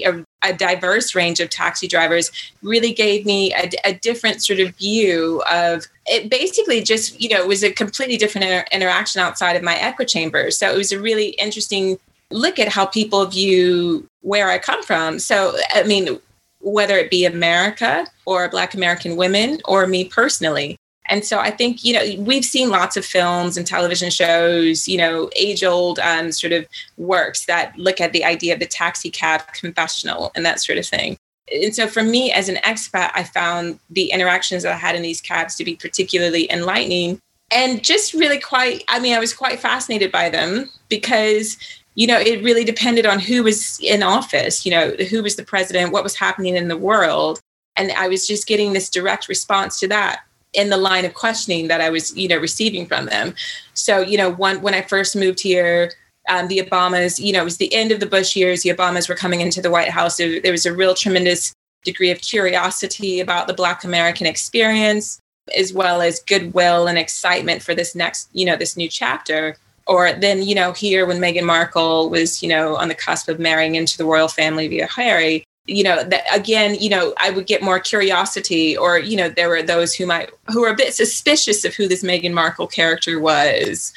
eh, 0.03 0.23
a, 0.43 0.53
diverse 0.53 1.15
range 1.15 1.39
of 1.39 1.49
taxi 1.49 1.87
drivers 1.87 2.31
really 2.61 2.93
gave 2.93 3.25
me 3.25 3.53
a, 3.53 3.69
a, 3.85 3.93
different 3.93 4.43
sort 4.43 4.59
of 4.59 4.75
view 4.75 5.41
of 5.51 5.85
it 6.05 6.29
basically 6.29 6.81
just 6.81 7.19
you 7.19 7.29
know 7.29 7.41
it 7.41 7.47
was 7.47 7.63
a 7.63 7.71
completely 7.71 8.17
different 8.17 8.45
inter- 8.45 8.65
interaction 8.71 9.21
outside 9.21 9.55
of 9.55 9.63
my 9.63 9.75
echo 9.75 10.03
chamber 10.03 10.51
so 10.51 10.71
it 10.71 10.77
was 10.77 10.91
a 10.91 10.99
really 10.99 11.29
interesting 11.31 11.97
look 12.31 12.59
at 12.59 12.67
how 12.67 12.85
people 12.85 13.25
view 13.25 14.05
where 14.21 14.49
i 14.49 14.57
come 14.57 14.81
from 14.83 15.19
so 15.19 15.55
i 15.73 15.83
mean 15.83 16.19
whether 16.63 16.97
it 16.97 17.11
be 17.11 17.25
America 17.25 18.07
or 18.25 18.49
Black 18.49 18.73
American 18.73 19.15
women 19.15 19.59
or 19.65 19.85
me 19.85 20.05
personally. 20.05 20.77
And 21.13 21.23
so 21.23 21.37
I 21.37 21.51
think, 21.51 21.83
you 21.83 21.93
know, 21.93 22.23
we've 22.23 22.43
seen 22.43 22.71
lots 22.71 22.97
of 22.97 23.05
films 23.05 23.55
and 23.55 23.67
television 23.67 24.09
shows, 24.09 24.87
you 24.87 24.97
know, 24.97 25.29
age 25.35 25.63
old 25.63 25.99
um, 25.99 26.31
sort 26.31 26.53
of 26.53 26.65
works 26.97 27.45
that 27.45 27.77
look 27.77 28.01
at 28.01 28.13
the 28.13 28.25
idea 28.25 28.51
of 28.55 28.59
the 28.59 28.65
taxi 28.65 29.11
cab 29.11 29.41
confessional 29.53 30.31
and 30.33 30.43
that 30.43 30.59
sort 30.59 30.79
of 30.79 30.87
thing. 30.87 31.15
And 31.53 31.75
so 31.75 31.85
for 31.85 32.01
me 32.01 32.31
as 32.31 32.49
an 32.49 32.55
expat, 32.65 33.11
I 33.13 33.25
found 33.25 33.77
the 33.91 34.09
interactions 34.09 34.63
that 34.63 34.73
I 34.73 34.77
had 34.77 34.95
in 34.95 35.03
these 35.03 35.21
cabs 35.21 35.55
to 35.57 35.63
be 35.63 35.75
particularly 35.75 36.51
enlightening 36.51 37.19
and 37.51 37.83
just 37.83 38.15
really 38.15 38.39
quite, 38.39 38.83
I 38.87 38.99
mean, 38.99 39.13
I 39.13 39.19
was 39.19 39.35
quite 39.35 39.59
fascinated 39.59 40.11
by 40.11 40.31
them 40.31 40.71
because 40.89 41.59
you 41.93 42.07
know, 42.07 42.17
it 42.17 42.43
really 42.43 42.63
depended 42.63 43.05
on 43.05 43.19
who 43.19 43.43
was 43.43 43.79
in 43.83 44.01
office, 44.01 44.65
you 44.65 44.71
know, 44.71 44.89
who 45.11 45.21
was 45.21 45.35
the 45.35 45.43
president, 45.43 45.93
what 45.93 46.03
was 46.03 46.15
happening 46.15 46.55
in 46.55 46.69
the 46.69 46.75
world. 46.75 47.39
And 47.75 47.91
I 47.91 48.07
was 48.07 48.25
just 48.25 48.47
getting 48.47 48.73
this 48.73 48.89
direct 48.89 49.27
response 49.27 49.79
to 49.81 49.87
that 49.89 50.21
in 50.53 50.69
the 50.69 50.77
line 50.77 51.05
of 51.05 51.13
questioning 51.13 51.67
that 51.67 51.81
I 51.81 51.89
was, 51.89 52.15
you 52.15 52.27
know, 52.27 52.37
receiving 52.37 52.85
from 52.85 53.05
them. 53.05 53.35
So, 53.73 54.01
you 54.01 54.17
know, 54.17 54.29
one 54.29 54.61
when 54.61 54.73
I 54.73 54.81
first 54.81 55.15
moved 55.15 55.39
here, 55.39 55.91
um, 56.29 56.47
the 56.47 56.59
Obamas, 56.59 57.19
you 57.23 57.33
know, 57.33 57.41
it 57.41 57.45
was 57.45 57.57
the 57.57 57.73
end 57.73 57.91
of 57.91 57.99
the 57.99 58.05
Bush 58.05 58.35
years. 58.35 58.63
The 58.63 58.69
Obamas 58.69 59.09
were 59.09 59.15
coming 59.15 59.41
into 59.41 59.61
the 59.61 59.71
White 59.71 59.89
House. 59.89 60.17
There, 60.17 60.39
there 60.39 60.51
was 60.51 60.65
a 60.65 60.73
real 60.73 60.93
tremendous 60.93 61.53
degree 61.83 62.11
of 62.11 62.21
curiosity 62.21 63.19
about 63.19 63.47
the 63.47 63.53
Black 63.53 63.83
American 63.83 64.25
experience, 64.25 65.19
as 65.57 65.73
well 65.73 66.01
as 66.01 66.21
goodwill 66.21 66.87
and 66.87 66.97
excitement 66.97 67.61
for 67.61 67.75
this 67.75 67.93
next, 67.93 68.29
you 68.31 68.45
know, 68.45 68.55
this 68.55 68.77
new 68.77 68.87
chapter 68.87 69.57
or 69.85 70.13
then 70.13 70.41
you 70.43 70.55
know 70.55 70.71
here 70.71 71.05
when 71.05 71.19
Meghan 71.19 71.43
Markle 71.43 72.09
was 72.09 72.41
you 72.41 72.49
know 72.49 72.75
on 72.75 72.87
the 72.87 72.95
cusp 72.95 73.27
of 73.27 73.39
marrying 73.39 73.75
into 73.75 73.97
the 73.97 74.05
royal 74.05 74.27
family 74.27 74.67
via 74.67 74.87
Harry 74.87 75.43
you 75.65 75.83
know 75.83 76.03
that 76.03 76.23
again 76.33 76.75
you 76.75 76.89
know 76.89 77.13
I 77.17 77.29
would 77.29 77.47
get 77.47 77.61
more 77.61 77.79
curiosity 77.79 78.75
or 78.75 78.99
you 78.99 79.15
know 79.15 79.29
there 79.29 79.47
were 79.47 79.63
those 79.63 79.93
who 79.93 80.05
might 80.05 80.29
who 80.47 80.61
were 80.61 80.69
a 80.69 80.75
bit 80.75 80.93
suspicious 80.93 81.63
of 81.63 81.73
who 81.73 81.87
this 81.87 82.03
Meghan 82.03 82.33
Markle 82.33 82.67
character 82.67 83.19
was 83.19 83.93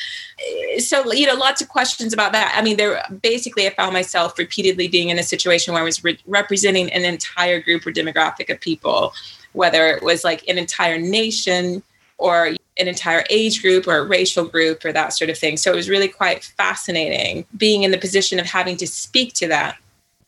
so 0.78 1.12
you 1.12 1.26
know 1.26 1.34
lots 1.34 1.60
of 1.60 1.68
questions 1.68 2.12
about 2.12 2.32
that 2.32 2.54
I 2.56 2.62
mean 2.62 2.76
there 2.76 3.02
basically 3.20 3.66
I 3.66 3.70
found 3.70 3.92
myself 3.92 4.38
repeatedly 4.38 4.86
being 4.86 5.08
in 5.08 5.18
a 5.18 5.24
situation 5.24 5.74
where 5.74 5.82
I 5.82 5.84
was 5.84 6.04
re- 6.04 6.18
representing 6.26 6.92
an 6.92 7.04
entire 7.04 7.60
group 7.60 7.84
or 7.84 7.92
demographic 7.92 8.48
of 8.48 8.60
people 8.60 9.12
whether 9.52 9.88
it 9.88 10.02
was 10.02 10.22
like 10.22 10.46
an 10.48 10.58
entire 10.58 10.98
nation 10.98 11.82
or 12.18 12.54
an 12.78 12.88
entire 12.88 13.24
age 13.30 13.62
group 13.62 13.86
or 13.86 13.98
a 13.98 14.04
racial 14.04 14.44
group 14.44 14.84
or 14.84 14.92
that 14.92 15.12
sort 15.12 15.30
of 15.30 15.38
thing. 15.38 15.56
So 15.56 15.72
it 15.72 15.76
was 15.76 15.88
really 15.88 16.08
quite 16.08 16.44
fascinating 16.44 17.46
being 17.56 17.82
in 17.82 17.90
the 17.90 17.98
position 17.98 18.38
of 18.38 18.46
having 18.46 18.76
to 18.78 18.86
speak 18.86 19.32
to 19.34 19.48
that. 19.48 19.76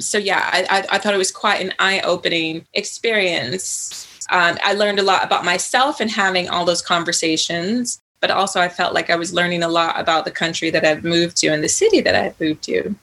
So 0.01 0.19
yeah, 0.19 0.49
I, 0.53 0.67
I, 0.71 0.97
I 0.97 0.99
thought 0.99 1.15
it 1.15 1.19
was 1.19 1.33
quite 1.33 1.61
an 1.61 1.75
eye-opening 1.79 2.67
experience. 2.75 4.07
Um, 4.31 4.59
I 4.63 4.75
learned 4.75 4.99
a 4.99 5.03
lot 5.03 5.25
about 5.25 5.45
myself 5.45 6.01
and 6.01 6.11
having 6.11 6.49
all 6.49 6.65
those 6.65 6.83
conversations, 6.83 8.01
but 8.21 8.31
also 8.31 8.61
I 8.61 8.69
felt 8.69 8.95
like 8.95 9.11
I 9.11 9.17
was 9.17 9.33
learning 9.33 9.63
a 9.63 9.69
lot 9.69 9.99
about 9.99 10.25
the 10.25 10.31
country 10.31 10.71
that 10.71 10.85
I've 10.85 11.05
moved 11.05 11.37
to 11.39 11.49
and 11.49 11.65
the 11.65 11.69
city 11.69 12.01
that 12.03 12.15
I've 12.15 12.39
moved 12.41 12.63
to 12.65 12.95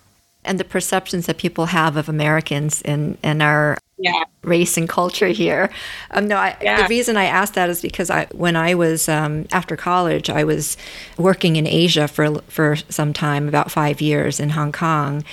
and 0.46 0.60
the 0.60 0.64
perceptions 0.64 1.25
that 1.25 1.38
people 1.38 1.68
have 1.68 1.98
of 1.98 2.08
Americans 2.08 2.82
and, 2.84 3.18
and 3.24 3.42
our 3.42 3.78
yeah. 3.98 4.24
race 4.44 4.78
and 4.78 4.88
culture 4.88 5.28
here. 5.28 5.70
Um, 6.12 6.28
no, 6.28 6.38
I, 6.38 6.56
yeah. 6.62 6.84
the 6.84 6.88
reason 6.88 7.18
I 7.18 7.25
asked 7.25 7.56
that 7.56 7.70
is 7.70 7.82
because 7.82 8.10
I, 8.10 8.25
when 8.32 8.56
I 8.56 8.75
was 8.75 9.10
um, 9.10 9.48
after 9.52 9.75
college, 9.75 10.30
I 10.30 10.44
was 10.44 10.78
working 11.18 11.56
in 11.56 11.68
Asia 11.68 12.08
for 12.08 12.42
for 12.48 12.75
some 12.90 13.14
time, 13.14 13.48
about 13.48 13.72
five 13.72 14.02
years 14.02 14.40
in 14.40 14.50
Hong 14.50 14.72
Kong, 14.72 15.24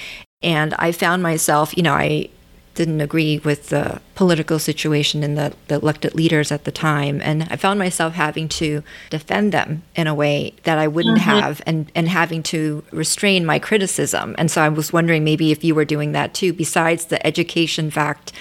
and 0.42 0.74
I 0.78 0.92
found 0.92 1.22
myself, 1.22 1.76
you 1.76 1.82
know, 1.82 1.94
I 1.94 2.28
didn't 2.74 3.00
agree 3.00 3.38
with 3.38 3.68
the 3.68 4.00
political 4.14 4.58
situation 4.58 5.22
and 5.22 5.36
the, 5.36 5.52
the, 5.68 5.74
elected 5.74 6.14
leaders 6.14 6.50
at 6.50 6.64
the 6.64 6.72
time. 6.72 7.20
And 7.22 7.46
I 7.50 7.56
found 7.56 7.78
myself 7.78 8.14
having 8.14 8.48
to 8.48 8.82
defend 9.10 9.52
them 9.52 9.82
in 9.94 10.06
a 10.06 10.14
way 10.14 10.54
that 10.62 10.78
I 10.78 10.88
wouldn't 10.88 11.18
mm-hmm. 11.18 11.38
have 11.38 11.60
and, 11.66 11.92
and 11.94 12.08
having 12.08 12.42
to 12.44 12.82
restrain 12.90 13.44
my 13.44 13.58
criticism. 13.58 14.34
And 14.38 14.50
so 14.50 14.62
I 14.62 14.68
was 14.70 14.92
wondering 14.92 15.22
maybe 15.22 15.52
if 15.52 15.62
you 15.62 15.74
were 15.74 15.84
doing 15.84 16.12
that 16.12 16.32
too, 16.32 16.52
besides 16.52 17.06
the 17.06 17.24
education 17.26 17.90
fact, 17.90 18.32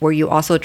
were 0.00 0.12
you 0.12 0.28
also 0.28 0.58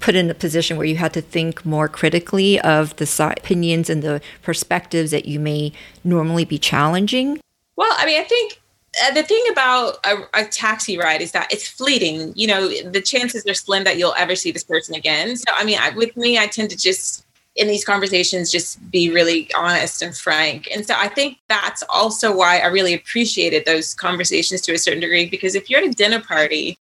put 0.00 0.14
in 0.14 0.28
a 0.28 0.34
position 0.34 0.76
where 0.76 0.86
you 0.86 0.96
had 0.96 1.14
to 1.14 1.22
think 1.22 1.64
more 1.64 1.88
critically 1.88 2.60
of 2.60 2.94
the 2.96 3.34
opinions 3.36 3.88
and 3.88 4.02
the 4.02 4.20
perspectives 4.42 5.12
that 5.12 5.24
you 5.24 5.40
may 5.40 5.72
normally 6.04 6.44
be 6.44 6.58
challenging? 6.58 7.40
Well, 7.76 7.92
I 7.96 8.04
mean, 8.04 8.20
I 8.20 8.24
think 8.24 8.60
Uh, 9.02 9.14
the 9.14 9.22
thing 9.22 9.42
about 9.50 9.96
a, 10.04 10.28
a, 10.34 10.44
taxi 10.44 10.98
ride 10.98 11.22
is 11.22 11.32
that 11.32 11.50
it's 11.50 11.66
fleeting. 11.66 12.32
You 12.36 12.46
know, 12.46 12.68
the 12.90 13.00
chances 13.00 13.46
are 13.46 13.54
slim 13.54 13.84
that 13.84 13.96
you'll 13.96 14.14
ever 14.18 14.36
see 14.36 14.50
this 14.50 14.64
person 14.64 14.94
again. 14.94 15.34
So, 15.36 15.44
I 15.54 15.64
mean, 15.64 15.78
I, 15.80 15.90
with 15.90 16.14
me, 16.14 16.38
I 16.38 16.46
tend 16.46 16.68
to 16.70 16.76
just 16.76 17.24
in 17.56 17.68
these 17.68 17.84
conversations 17.84 18.50
just 18.50 18.90
be 18.90 19.10
really 19.10 19.50
honest 19.54 20.02
and 20.02 20.16
frank. 20.16 20.68
And 20.74 20.86
so 20.86 20.94
I 20.96 21.08
think 21.08 21.38
that's 21.48 21.82
also 21.88 22.34
why 22.34 22.58
I 22.58 22.66
really 22.66 22.94
appreciated 22.94 23.64
those 23.64 23.94
conversations 23.94 24.60
to 24.62 24.72
a 24.72 24.78
certain 24.78 25.00
degree 25.00 25.26
because 25.26 25.54
if 25.54 25.68
you're 25.68 25.80
at 25.80 25.86
a 25.86 25.90
dinner 25.90 26.20
party 26.20 26.78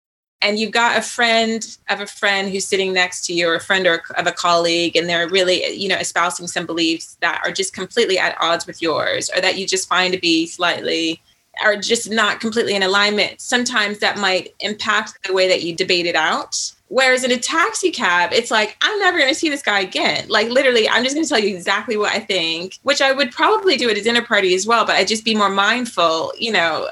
and 0.42 0.60
you've 0.60 0.72
got 0.72 0.98
a 0.98 1.02
friend 1.02 1.78
of 1.90 2.02
a 2.02 2.08
friend 2.08 2.50
who's 2.50 2.68
sitting 2.68 2.94
next 2.94 3.26
to 3.26 3.34
you 3.34 3.48
or 3.48 3.56
a 3.56 3.60
friend 3.60 3.86
or 3.86 4.02
of 4.18 4.28
a 4.28 4.32
colleague 4.32 4.96
and 4.96 5.08
they're 5.08 5.30
really 5.30 5.66
you 5.68 5.88
know 5.88 5.98
espousing 5.98 6.48
some 6.48 6.66
beliefs 6.66 7.18
that 7.22 7.42
are 7.46 7.52
just 7.52 7.74
completely 7.74 8.18
at 8.18 8.36
odds 8.42 8.68
with 8.68 8.82
yours 8.82 9.30
or 9.36 9.42
that 9.42 9.58
you 9.58 9.66
just 9.66 9.88
find 9.88 10.14
to 10.14 10.20
be 10.20 10.46
slightly 10.46 11.22
are 11.64 11.76
just 11.76 12.10
not 12.10 12.40
completely 12.40 12.76
in 12.76 12.84
alignment, 12.84 13.42
sometimes 13.42 14.00
that 14.00 14.18
might 14.18 14.54
impact 14.60 15.18
the 15.26 15.34
way 15.34 15.48
that 15.48 15.64
you 15.64 15.76
debate 15.76 16.06
it 16.06 16.16
out. 16.16 16.72
Whereas 16.88 17.24
in 17.24 17.32
a 17.32 17.38
taxi 17.38 17.90
cab, 17.90 18.32
it's 18.32 18.52
like, 18.52 18.78
I'm 18.82 19.00
never 19.00 19.18
going 19.18 19.30
to 19.30 19.36
see 19.36 19.50
this 19.50 19.64
guy 19.64 19.80
again. 19.80 20.28
Like, 20.30 20.50
literally, 20.50 20.88
I'm 20.88 21.04
just 21.04 21.16
going 21.16 21.26
to 21.26 21.30
tell 21.30 21.40
you 21.40 21.56
exactly 21.56 21.98
what 21.98 22.14
I 22.14 22.20
think, 22.20 22.78
which 22.84 23.02
I 23.02 23.12
would 23.12 23.32
probably 23.32 23.76
do 23.76 23.90
at 23.90 23.98
a 23.98 24.02
dinner 24.02 24.22
party 24.22 24.54
as 24.54 24.68
well, 24.68 24.86
but 24.86 24.96
I'd 24.96 25.08
just 25.08 25.26
be 25.26 25.36
more 25.36 25.50
mindful, 25.50 26.32
you 26.38 26.52
know, 26.52 26.88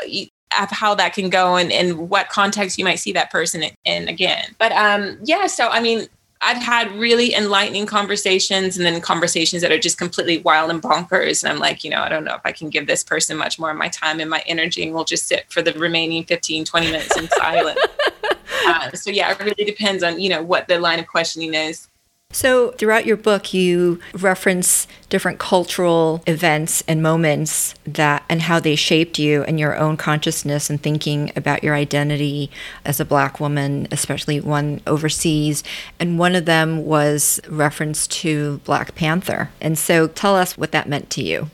of 0.59 0.69
how 0.71 0.95
that 0.95 1.13
can 1.13 1.29
go 1.29 1.55
and, 1.55 1.71
and 1.71 2.09
what 2.09 2.29
context 2.29 2.77
you 2.77 2.85
might 2.85 2.99
see 2.99 3.11
that 3.13 3.31
person 3.31 3.63
in 3.85 4.07
again. 4.07 4.55
But 4.57 4.71
um, 4.71 5.19
yeah, 5.23 5.47
so 5.47 5.69
I 5.69 5.79
mean, 5.79 6.07
I've 6.43 6.61
had 6.61 6.91
really 6.93 7.33
enlightening 7.33 7.85
conversations 7.85 8.77
and 8.77 8.85
then 8.85 8.99
conversations 9.01 9.61
that 9.61 9.71
are 9.71 9.79
just 9.79 9.97
completely 9.97 10.39
wild 10.39 10.69
and 10.69 10.81
bonkers. 10.81 11.43
And 11.43 11.51
I'm 11.51 11.59
like, 11.59 11.83
you 11.83 11.89
know, 11.89 12.01
I 12.01 12.09
don't 12.09 12.23
know 12.23 12.35
if 12.35 12.41
I 12.43 12.51
can 12.51 12.69
give 12.69 12.87
this 12.87 13.03
person 13.03 13.37
much 13.37 13.57
more 13.57 13.71
of 13.71 13.77
my 13.77 13.89
time 13.89 14.19
and 14.19 14.29
my 14.29 14.43
energy 14.45 14.83
and 14.83 14.93
we'll 14.93 15.05
just 15.05 15.27
sit 15.27 15.45
for 15.49 15.61
the 15.61 15.73
remaining 15.73 16.23
15, 16.25 16.65
20 16.65 16.85
minutes 16.87 17.17
in 17.17 17.29
silence. 17.29 17.79
uh, 18.67 18.91
so 18.91 19.09
yeah, 19.09 19.31
it 19.31 19.39
really 19.39 19.65
depends 19.65 20.03
on, 20.03 20.19
you 20.19 20.29
know, 20.29 20.43
what 20.43 20.67
the 20.67 20.79
line 20.79 20.99
of 20.99 21.07
questioning 21.07 21.53
is. 21.53 21.87
So, 22.33 22.71
throughout 22.71 23.05
your 23.05 23.15
book, 23.15 23.53
you 23.53 23.99
reference 24.13 24.87
different 25.09 25.37
cultural 25.37 26.23
events 26.25 26.83
and 26.87 27.03
moments 27.03 27.75
that 27.85 28.25
and 28.27 28.41
how 28.41 28.59
they 28.59 28.75
shaped 28.75 29.19
you 29.19 29.43
and 29.43 29.59
your 29.59 29.77
own 29.77 29.97
consciousness 29.97 30.69
and 30.69 30.81
thinking 30.81 31.31
about 31.35 31.63
your 31.63 31.75
identity 31.75 32.49
as 32.83 32.99
a 32.99 33.05
black 33.05 33.39
woman, 33.39 33.87
especially 33.91 34.41
one 34.41 34.81
overseas. 34.87 35.63
And 35.99 36.17
one 36.17 36.35
of 36.35 36.45
them 36.45 36.85
was 36.85 37.39
reference 37.47 38.07
to 38.07 38.57
Black 38.65 38.95
Panther. 38.95 39.51
And 39.61 39.77
so, 39.77 40.07
tell 40.07 40.35
us 40.35 40.57
what 40.57 40.71
that 40.71 40.89
meant 40.89 41.11
to 41.11 41.23
you. 41.23 41.49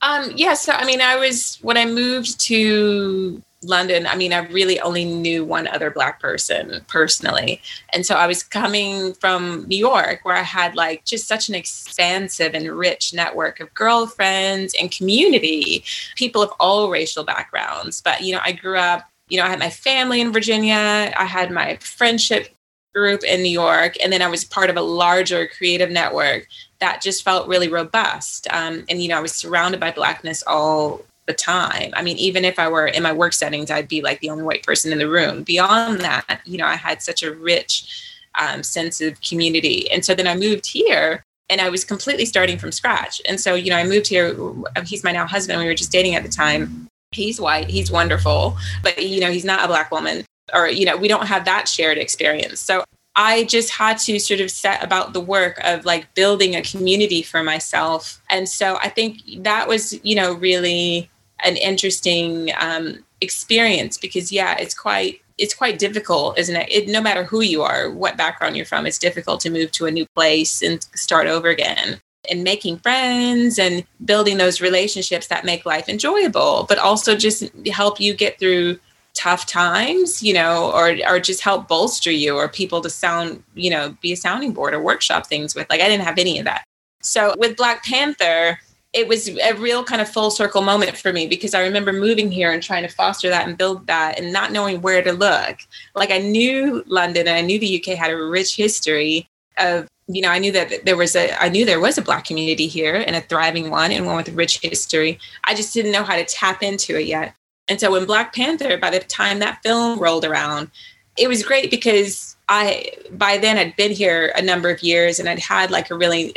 Um, 0.00 0.32
yeah, 0.34 0.54
so 0.54 0.72
I 0.72 0.86
mean, 0.86 1.00
I 1.00 1.16
was 1.16 1.58
when 1.62 1.76
I 1.76 1.84
moved 1.84 2.40
to 2.40 3.42
London, 3.62 4.06
I 4.06 4.16
mean, 4.16 4.32
I 4.32 4.46
really 4.48 4.78
only 4.80 5.04
knew 5.04 5.44
one 5.44 5.66
other 5.66 5.90
Black 5.90 6.20
person 6.20 6.84
personally. 6.88 7.60
And 7.92 8.04
so 8.04 8.14
I 8.14 8.26
was 8.26 8.42
coming 8.42 9.14
from 9.14 9.64
New 9.66 9.78
York, 9.78 10.20
where 10.24 10.36
I 10.36 10.42
had 10.42 10.74
like 10.74 11.04
just 11.04 11.26
such 11.26 11.48
an 11.48 11.54
expansive 11.54 12.54
and 12.54 12.70
rich 12.70 13.14
network 13.14 13.60
of 13.60 13.72
girlfriends 13.74 14.74
and 14.78 14.90
community, 14.90 15.84
people 16.16 16.42
of 16.42 16.52
all 16.60 16.90
racial 16.90 17.24
backgrounds. 17.24 18.00
But, 18.00 18.20
you 18.20 18.34
know, 18.34 18.40
I 18.44 18.52
grew 18.52 18.78
up, 18.78 19.08
you 19.28 19.38
know, 19.38 19.44
I 19.44 19.48
had 19.48 19.58
my 19.58 19.70
family 19.70 20.20
in 20.20 20.32
Virginia, 20.32 21.12
I 21.16 21.24
had 21.24 21.50
my 21.50 21.76
friendship 21.80 22.54
group 22.94 23.24
in 23.24 23.42
New 23.42 23.50
York, 23.50 23.94
and 24.02 24.12
then 24.12 24.22
I 24.22 24.28
was 24.28 24.44
part 24.44 24.70
of 24.70 24.76
a 24.76 24.82
larger 24.82 25.46
creative 25.46 25.90
network 25.90 26.46
that 26.78 27.02
just 27.02 27.24
felt 27.24 27.48
really 27.48 27.68
robust. 27.68 28.46
Um, 28.52 28.84
and, 28.88 29.02
you 29.02 29.08
know, 29.08 29.18
I 29.18 29.20
was 29.20 29.32
surrounded 29.32 29.80
by 29.80 29.90
Blackness 29.90 30.42
all 30.46 31.02
the 31.26 31.34
time. 31.34 31.92
I 31.94 32.02
mean, 32.02 32.16
even 32.18 32.44
if 32.44 32.58
I 32.58 32.68
were 32.68 32.86
in 32.86 33.02
my 33.02 33.12
work 33.12 33.32
settings, 33.32 33.70
I'd 33.70 33.88
be 33.88 34.02
like 34.02 34.20
the 34.20 34.30
only 34.30 34.44
white 34.44 34.62
person 34.62 34.92
in 34.92 34.98
the 34.98 35.08
room. 35.08 35.42
Beyond 35.42 36.00
that, 36.00 36.40
you 36.44 36.58
know, 36.58 36.66
I 36.66 36.76
had 36.76 37.02
such 37.02 37.22
a 37.22 37.34
rich 37.34 38.04
um, 38.38 38.62
sense 38.62 39.00
of 39.00 39.20
community. 39.20 39.90
And 39.90 40.04
so 40.04 40.14
then 40.14 40.26
I 40.26 40.36
moved 40.36 40.66
here 40.66 41.22
and 41.48 41.60
I 41.60 41.68
was 41.68 41.84
completely 41.84 42.24
starting 42.24 42.58
from 42.58 42.72
scratch. 42.72 43.20
And 43.28 43.40
so, 43.40 43.54
you 43.54 43.70
know, 43.70 43.76
I 43.76 43.84
moved 43.84 44.06
here. 44.06 44.36
He's 44.84 45.04
my 45.04 45.12
now 45.12 45.26
husband. 45.26 45.58
We 45.60 45.66
were 45.66 45.74
just 45.74 45.92
dating 45.92 46.14
at 46.14 46.22
the 46.22 46.28
time. 46.28 46.88
He's 47.12 47.40
white. 47.40 47.70
He's 47.70 47.90
wonderful, 47.90 48.56
but, 48.82 49.02
you 49.02 49.20
know, 49.20 49.30
he's 49.30 49.44
not 49.44 49.64
a 49.64 49.68
black 49.68 49.90
woman 49.90 50.24
or, 50.54 50.68
you 50.68 50.84
know, 50.84 50.96
we 50.96 51.08
don't 51.08 51.26
have 51.26 51.44
that 51.44 51.68
shared 51.68 51.98
experience. 51.98 52.60
So 52.60 52.84
I 53.14 53.44
just 53.44 53.70
had 53.70 53.98
to 54.00 54.18
sort 54.18 54.40
of 54.40 54.50
set 54.50 54.84
about 54.84 55.12
the 55.12 55.20
work 55.20 55.58
of 55.64 55.84
like 55.84 56.12
building 56.14 56.54
a 56.54 56.62
community 56.62 57.22
for 57.22 57.42
myself. 57.42 58.20
And 58.30 58.48
so 58.48 58.76
I 58.82 58.90
think 58.90 59.22
that 59.38 59.66
was, 59.66 59.98
you 60.04 60.14
know, 60.14 60.34
really 60.34 61.10
an 61.44 61.56
interesting 61.56 62.50
um, 62.58 63.04
experience 63.20 63.96
because 63.96 64.30
yeah 64.30 64.56
it's 64.58 64.74
quite 64.74 65.20
it's 65.38 65.54
quite 65.54 65.78
difficult, 65.78 66.38
isn't 66.38 66.56
it? 66.56 66.70
it? 66.70 66.88
No 66.88 67.00
matter 67.00 67.24
who 67.24 67.42
you 67.42 67.62
are, 67.62 67.90
what 67.90 68.16
background 68.16 68.56
you're 68.56 68.64
from, 68.64 68.86
it's 68.86 68.98
difficult 68.98 69.40
to 69.42 69.50
move 69.50 69.70
to 69.72 69.86
a 69.86 69.90
new 69.90 70.06
place 70.14 70.62
and 70.62 70.82
start 70.94 71.26
over 71.26 71.48
again. 71.48 72.00
And 72.28 72.42
making 72.42 72.78
friends 72.78 73.56
and 73.58 73.84
building 74.04 74.38
those 74.38 74.60
relationships 74.60 75.28
that 75.28 75.44
make 75.44 75.64
life 75.64 75.88
enjoyable, 75.88 76.66
but 76.68 76.78
also 76.78 77.14
just 77.14 77.44
help 77.66 78.00
you 78.00 78.14
get 78.14 78.38
through 78.40 78.80
tough 79.14 79.46
times, 79.46 80.22
you 80.22 80.34
know, 80.34 80.72
or 80.72 80.96
or 81.06 81.20
just 81.20 81.40
help 81.40 81.68
bolster 81.68 82.10
you 82.10 82.34
or 82.36 82.48
people 82.48 82.80
to 82.80 82.90
sound, 82.90 83.44
you 83.54 83.70
know, 83.70 83.96
be 84.00 84.12
a 84.12 84.16
sounding 84.16 84.52
board 84.52 84.74
or 84.74 84.80
workshop 84.80 85.26
things 85.26 85.54
with. 85.54 85.70
Like 85.70 85.80
I 85.80 85.88
didn't 85.88 86.04
have 86.04 86.18
any 86.18 86.38
of 86.38 86.44
that. 86.46 86.64
So 87.00 87.32
with 87.38 87.56
Black 87.56 87.84
Panther, 87.84 88.58
it 88.92 89.08
was 89.08 89.28
a 89.28 89.52
real 89.54 89.84
kind 89.84 90.00
of 90.00 90.08
full 90.08 90.30
circle 90.30 90.62
moment 90.62 90.96
for 90.96 91.12
me 91.12 91.26
because 91.26 91.54
I 91.54 91.62
remember 91.62 91.92
moving 91.92 92.30
here 92.30 92.50
and 92.50 92.62
trying 92.62 92.82
to 92.82 92.88
foster 92.88 93.28
that 93.28 93.46
and 93.46 93.58
build 93.58 93.86
that 93.88 94.18
and 94.18 94.32
not 94.32 94.52
knowing 94.52 94.80
where 94.80 95.02
to 95.02 95.12
look. 95.12 95.58
Like 95.94 96.10
I 96.10 96.18
knew 96.18 96.82
London 96.86 97.28
and 97.28 97.36
I 97.36 97.42
knew 97.42 97.58
the 97.58 97.78
UK 97.78 97.98
had 97.98 98.10
a 98.10 98.16
rich 98.16 98.56
history 98.56 99.28
of, 99.58 99.86
you 100.06 100.22
know, 100.22 100.30
I 100.30 100.38
knew 100.38 100.52
that 100.52 100.84
there 100.84 100.96
was 100.96 101.14
a, 101.14 101.30
I 101.42 101.48
knew 101.48 101.64
there 101.64 101.80
was 101.80 101.98
a 101.98 102.02
Black 102.02 102.24
community 102.24 102.68
here 102.68 102.94
and 102.94 103.16
a 103.16 103.20
thriving 103.20 103.70
one 103.70 103.92
and 103.92 104.06
one 104.06 104.16
with 104.16 104.28
a 104.28 104.32
rich 104.32 104.60
history. 104.62 105.18
I 105.44 105.54
just 105.54 105.74
didn't 105.74 105.92
know 105.92 106.04
how 106.04 106.16
to 106.16 106.24
tap 106.24 106.62
into 106.62 106.96
it 106.98 107.06
yet. 107.06 107.34
And 107.68 107.80
so 107.80 107.90
when 107.90 108.06
Black 108.06 108.34
Panther, 108.34 108.78
by 108.78 108.90
the 108.90 109.00
time 109.00 109.40
that 109.40 109.62
film 109.62 109.98
rolled 109.98 110.24
around, 110.24 110.70
it 111.18 111.28
was 111.28 111.42
great 111.42 111.70
because 111.70 112.36
I, 112.48 112.92
by 113.10 113.38
then, 113.38 113.58
I'd 113.58 113.76
been 113.76 113.90
here 113.90 114.32
a 114.36 114.42
number 114.42 114.70
of 114.70 114.82
years 114.82 115.18
and 115.18 115.28
I'd 115.28 115.40
had 115.40 115.70
like 115.70 115.90
a 115.90 115.96
really 115.96 116.34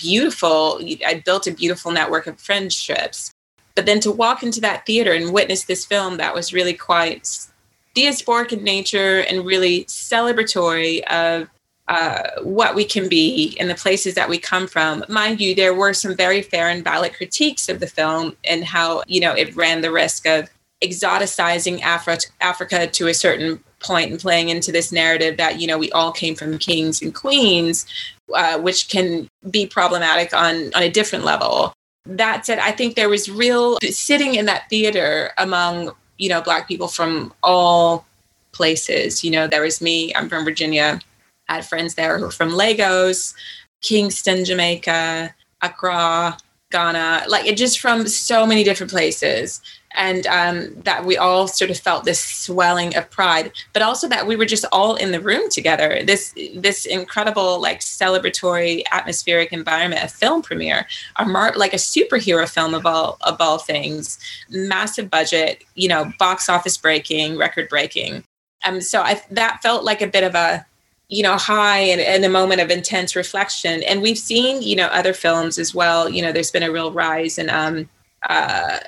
beautiful, 0.00 0.80
I 1.06 1.22
built 1.24 1.46
a 1.46 1.52
beautiful 1.52 1.92
network 1.92 2.26
of 2.26 2.40
friendships. 2.40 3.32
But 3.76 3.86
then 3.86 4.00
to 4.00 4.10
walk 4.10 4.42
into 4.42 4.60
that 4.62 4.84
theater 4.84 5.12
and 5.12 5.32
witness 5.32 5.64
this 5.64 5.86
film 5.86 6.16
that 6.16 6.34
was 6.34 6.52
really 6.52 6.74
quite 6.74 7.46
diasporic 7.94 8.52
in 8.52 8.64
nature 8.64 9.20
and 9.20 9.44
really 9.44 9.84
celebratory 9.84 11.02
of 11.04 11.48
uh, 11.88 12.22
what 12.42 12.74
we 12.74 12.84
can 12.84 13.08
be 13.08 13.56
and 13.58 13.68
the 13.68 13.74
places 13.74 14.14
that 14.14 14.28
we 14.28 14.38
come 14.38 14.66
from. 14.66 15.04
Mind 15.08 15.40
you, 15.40 15.54
there 15.54 15.74
were 15.74 15.92
some 15.92 16.16
very 16.16 16.42
fair 16.42 16.68
and 16.68 16.84
valid 16.84 17.14
critiques 17.14 17.68
of 17.68 17.80
the 17.80 17.86
film 17.86 18.36
and 18.44 18.64
how, 18.64 19.02
you 19.06 19.20
know, 19.20 19.32
it 19.32 19.54
ran 19.56 19.80
the 19.80 19.90
risk 19.90 20.26
of 20.26 20.48
exoticizing 20.82 21.80
Afro- 21.80 22.16
Africa 22.40 22.86
to 22.86 23.08
a 23.08 23.14
certain 23.14 23.62
point 23.80 24.10
and 24.10 24.20
playing 24.20 24.50
into 24.50 24.70
this 24.70 24.92
narrative 24.92 25.36
that, 25.36 25.60
you 25.60 25.66
know, 25.66 25.78
we 25.78 25.90
all 25.92 26.12
came 26.12 26.34
from 26.34 26.58
kings 26.58 27.02
and 27.02 27.14
queens 27.14 27.86
uh, 28.34 28.58
which 28.58 28.88
can 28.88 29.28
be 29.48 29.66
problematic 29.66 30.34
on 30.34 30.72
on 30.74 30.82
a 30.82 30.90
different 30.90 31.24
level. 31.24 31.72
That 32.06 32.46
said, 32.46 32.58
I 32.58 32.72
think 32.72 32.96
there 32.96 33.08
was 33.08 33.30
real 33.30 33.78
sitting 33.82 34.34
in 34.34 34.46
that 34.46 34.68
theater 34.68 35.30
among 35.38 35.92
you 36.18 36.28
know 36.28 36.40
black 36.40 36.68
people 36.68 36.88
from 36.88 37.32
all 37.42 38.06
places. 38.52 39.22
You 39.24 39.30
know, 39.30 39.46
there 39.46 39.62
was 39.62 39.80
me. 39.80 40.14
I'm 40.14 40.28
from 40.28 40.44
Virginia. 40.44 41.00
I 41.48 41.54
had 41.56 41.66
friends 41.66 41.94
there 41.94 42.18
who 42.18 42.24
were 42.24 42.30
from 42.30 42.50
Lagos, 42.50 43.34
Kingston, 43.82 44.44
Jamaica, 44.44 45.34
Accra, 45.62 46.36
Ghana, 46.70 47.24
like 47.28 47.46
it 47.46 47.56
just 47.56 47.80
from 47.80 48.06
so 48.06 48.46
many 48.46 48.62
different 48.62 48.92
places 48.92 49.60
and 49.92 50.26
um, 50.26 50.74
that 50.84 51.04
we 51.04 51.16
all 51.16 51.48
sort 51.48 51.70
of 51.70 51.78
felt 51.78 52.04
this 52.04 52.22
swelling 52.22 52.96
of 52.96 53.10
pride 53.10 53.52
but 53.72 53.82
also 53.82 54.08
that 54.08 54.26
we 54.26 54.36
were 54.36 54.44
just 54.44 54.64
all 54.72 54.94
in 54.96 55.12
the 55.12 55.20
room 55.20 55.48
together. 55.50 56.02
This 56.04 56.34
this 56.54 56.86
incredible 56.86 57.60
like 57.60 57.80
celebratory 57.80 58.82
atmospheric 58.92 59.52
environment 59.52 60.04
a 60.04 60.08
film 60.08 60.42
premiere 60.42 60.86
a 61.16 61.26
mar- 61.26 61.54
like 61.56 61.72
a 61.72 61.76
superhero 61.76 62.48
film 62.48 62.74
of 62.74 62.86
all 62.86 63.18
of 63.22 63.40
all 63.40 63.58
things 63.58 64.18
massive 64.50 65.10
budget 65.10 65.64
you 65.74 65.88
know 65.88 66.12
box 66.18 66.48
office 66.48 66.76
breaking 66.76 67.36
record 67.36 67.68
breaking. 67.68 68.24
Um 68.64 68.80
so 68.80 69.00
i 69.02 69.20
that 69.30 69.60
felt 69.62 69.84
like 69.84 70.02
a 70.02 70.06
bit 70.06 70.24
of 70.24 70.34
a 70.34 70.64
you 71.08 71.22
know 71.22 71.36
high 71.36 71.80
and, 71.80 72.00
and 72.00 72.24
a 72.24 72.28
moment 72.28 72.60
of 72.60 72.70
intense 72.70 73.16
reflection. 73.16 73.82
And 73.82 74.00
we've 74.00 74.18
seen 74.18 74.62
you 74.62 74.76
know 74.76 74.86
other 74.86 75.12
films 75.12 75.58
as 75.58 75.74
well. 75.74 76.08
You 76.08 76.22
know 76.22 76.32
there's 76.32 76.50
been 76.50 76.62
a 76.62 76.70
real 76.72 76.92
rise 76.92 77.36
in 77.36 77.50
um 77.50 77.88
uh 78.28 78.78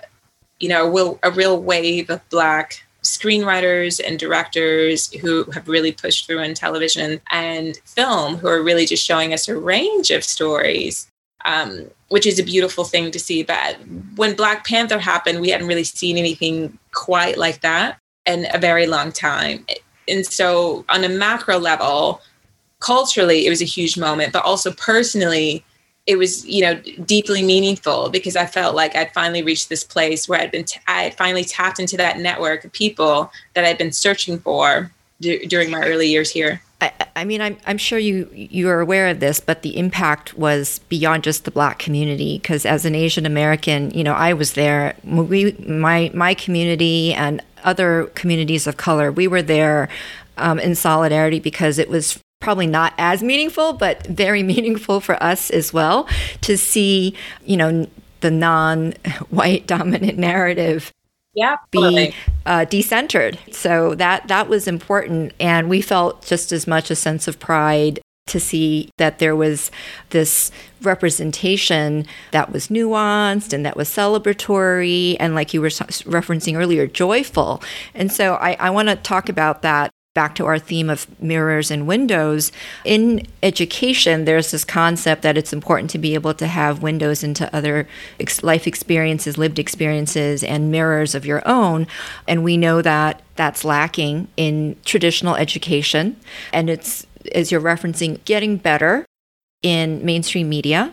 you 0.62 0.68
know, 0.68 0.86
a 0.86 0.90
real, 0.90 1.18
a 1.24 1.30
real 1.30 1.60
wave 1.60 2.08
of 2.08 2.26
Black 2.30 2.84
screenwriters 3.02 4.00
and 4.04 4.18
directors 4.18 5.12
who 5.14 5.44
have 5.50 5.68
really 5.68 5.90
pushed 5.90 6.26
through 6.26 6.38
in 6.38 6.54
television 6.54 7.20
and 7.30 7.78
film 7.84 8.36
who 8.36 8.46
are 8.46 8.62
really 8.62 8.86
just 8.86 9.04
showing 9.04 9.32
us 9.32 9.48
a 9.48 9.56
range 9.56 10.10
of 10.10 10.22
stories 10.22 11.08
um, 11.44 11.90
which 12.08 12.26
is 12.26 12.38
a 12.38 12.44
beautiful 12.44 12.84
thing 12.84 13.10
to 13.10 13.18
see. 13.18 13.42
But 13.42 13.76
when 14.14 14.36
black 14.36 14.64
panther 14.64 15.00
happened 15.00 15.40
we 15.40 15.50
hadn't 15.50 15.66
really 15.66 15.82
seen 15.82 16.16
anything 16.16 16.78
quite 16.92 17.36
like 17.36 17.60
that 17.62 17.98
in 18.24 18.46
a 18.54 18.58
very 18.58 18.86
long 18.86 19.10
time. 19.10 19.66
And 20.06 20.24
so 20.24 20.84
on 20.88 21.02
a 21.02 21.08
macro 21.08 21.58
level 21.58 22.20
culturally 22.78 23.46
it 23.46 23.50
was 23.50 23.62
a 23.62 23.64
huge 23.64 23.96
moment 23.96 24.32
but 24.32 24.44
also 24.44 24.72
personally 24.72 25.64
it 26.06 26.16
was 26.16 26.44
you 26.46 26.62
know 26.62 26.74
deeply 27.04 27.42
meaningful 27.42 28.10
because 28.10 28.36
I 28.36 28.46
felt 28.46 28.74
like 28.74 28.96
I'd 28.96 29.12
finally 29.12 29.42
reached 29.42 29.68
this 29.68 29.84
place 29.84 30.28
where 30.28 30.40
I'd 30.40 30.50
been 30.50 30.64
t- 30.64 30.80
I 30.86 31.10
finally 31.10 31.44
tapped 31.44 31.78
into 31.78 31.96
that 31.96 32.18
network 32.18 32.64
of 32.64 32.72
people 32.72 33.30
that 33.54 33.64
I'd 33.64 33.78
been 33.78 33.92
searching 33.92 34.38
for 34.38 34.90
d- 35.20 35.46
during 35.46 35.70
my 35.70 35.80
early 35.80 36.08
years 36.08 36.30
here. 36.30 36.62
I, 36.80 36.92
I, 37.14 37.24
mean, 37.24 37.40
I'm, 37.40 37.56
I'm 37.64 37.78
sure 37.78 38.00
you 38.00 38.28
you 38.32 38.68
are 38.68 38.80
aware 38.80 39.08
of 39.08 39.20
this, 39.20 39.38
but 39.38 39.62
the 39.62 39.76
impact 39.78 40.34
was 40.34 40.80
beyond 40.88 41.22
just 41.22 41.44
the 41.44 41.52
Black 41.52 41.78
community. 41.78 42.38
Because 42.38 42.66
as 42.66 42.84
an 42.84 42.96
Asian 42.96 43.24
American, 43.24 43.92
you 43.92 44.02
know, 44.02 44.14
I 44.14 44.32
was 44.32 44.54
there. 44.54 44.96
We, 45.04 45.52
my 45.52 46.10
my 46.12 46.34
community 46.34 47.14
and 47.14 47.40
other 47.62 48.06
communities 48.16 48.66
of 48.66 48.76
color, 48.76 49.12
we 49.12 49.28
were 49.28 49.42
there 49.42 49.88
um, 50.36 50.58
in 50.58 50.74
solidarity 50.74 51.38
because 51.38 51.78
it 51.78 51.88
was 51.88 52.21
probably 52.42 52.66
not 52.66 52.92
as 52.98 53.22
meaningful, 53.22 53.72
but 53.72 54.06
very 54.06 54.42
meaningful 54.54 55.00
for 55.00 55.20
us 55.22 55.50
as 55.50 55.72
well 55.72 56.08
to 56.42 56.58
see, 56.58 57.14
you 57.44 57.56
know, 57.56 57.86
the 58.20 58.30
non-white 58.30 59.66
dominant 59.74 60.18
narrative 60.18 60.92
yeah, 61.34 61.56
be 61.70 62.14
uh, 62.44 62.66
decentered. 62.66 63.38
So 63.54 63.94
that 63.94 64.28
that 64.28 64.48
was 64.48 64.68
important, 64.68 65.32
and 65.40 65.70
we 65.70 65.80
felt 65.80 66.26
just 66.26 66.52
as 66.52 66.66
much 66.66 66.90
a 66.90 66.94
sense 66.94 67.26
of 67.26 67.38
pride 67.38 68.00
to 68.26 68.38
see 68.38 68.90
that 68.98 69.18
there 69.18 69.34
was 69.34 69.70
this 70.10 70.50
representation 70.82 72.06
that 72.30 72.52
was 72.52 72.68
nuanced 72.68 73.52
and 73.52 73.66
that 73.66 73.76
was 73.76 73.88
celebratory 73.88 75.16
and 75.18 75.34
like 75.34 75.52
you 75.52 75.60
were 75.60 75.68
referencing 75.68 76.56
earlier 76.56 76.86
joyful 76.86 77.60
and 77.94 78.12
so 78.12 78.34
i, 78.34 78.56
I 78.60 78.70
want 78.70 78.88
to 78.88 78.96
talk 78.96 79.28
about 79.28 79.62
that 79.62 79.90
back 80.14 80.34
to 80.34 80.44
our 80.44 80.58
theme 80.58 80.90
of 80.90 81.06
mirrors 81.22 81.70
and 81.70 81.86
windows, 81.86 82.52
in 82.84 83.26
education, 83.42 84.26
there's 84.26 84.50
this 84.50 84.64
concept 84.64 85.22
that 85.22 85.38
it's 85.38 85.52
important 85.52 85.88
to 85.90 85.98
be 85.98 86.12
able 86.12 86.34
to 86.34 86.46
have 86.46 86.82
windows 86.82 87.24
into 87.24 87.54
other 87.54 87.88
ex- 88.20 88.42
life 88.42 88.66
experiences, 88.66 89.38
lived 89.38 89.58
experiences, 89.58 90.44
and 90.44 90.70
mirrors 90.70 91.14
of 91.14 91.24
your 91.24 91.46
own. 91.48 91.86
And 92.28 92.44
we 92.44 92.58
know 92.58 92.82
that 92.82 93.22
that's 93.36 93.64
lacking 93.64 94.28
in 94.36 94.76
traditional 94.84 95.34
education. 95.36 96.16
And 96.52 96.68
it's, 96.68 97.06
as 97.34 97.50
you're 97.50 97.60
referencing, 97.60 98.22
getting 98.26 98.58
better 98.58 99.06
in 99.62 100.04
mainstream 100.04 100.48
media. 100.48 100.92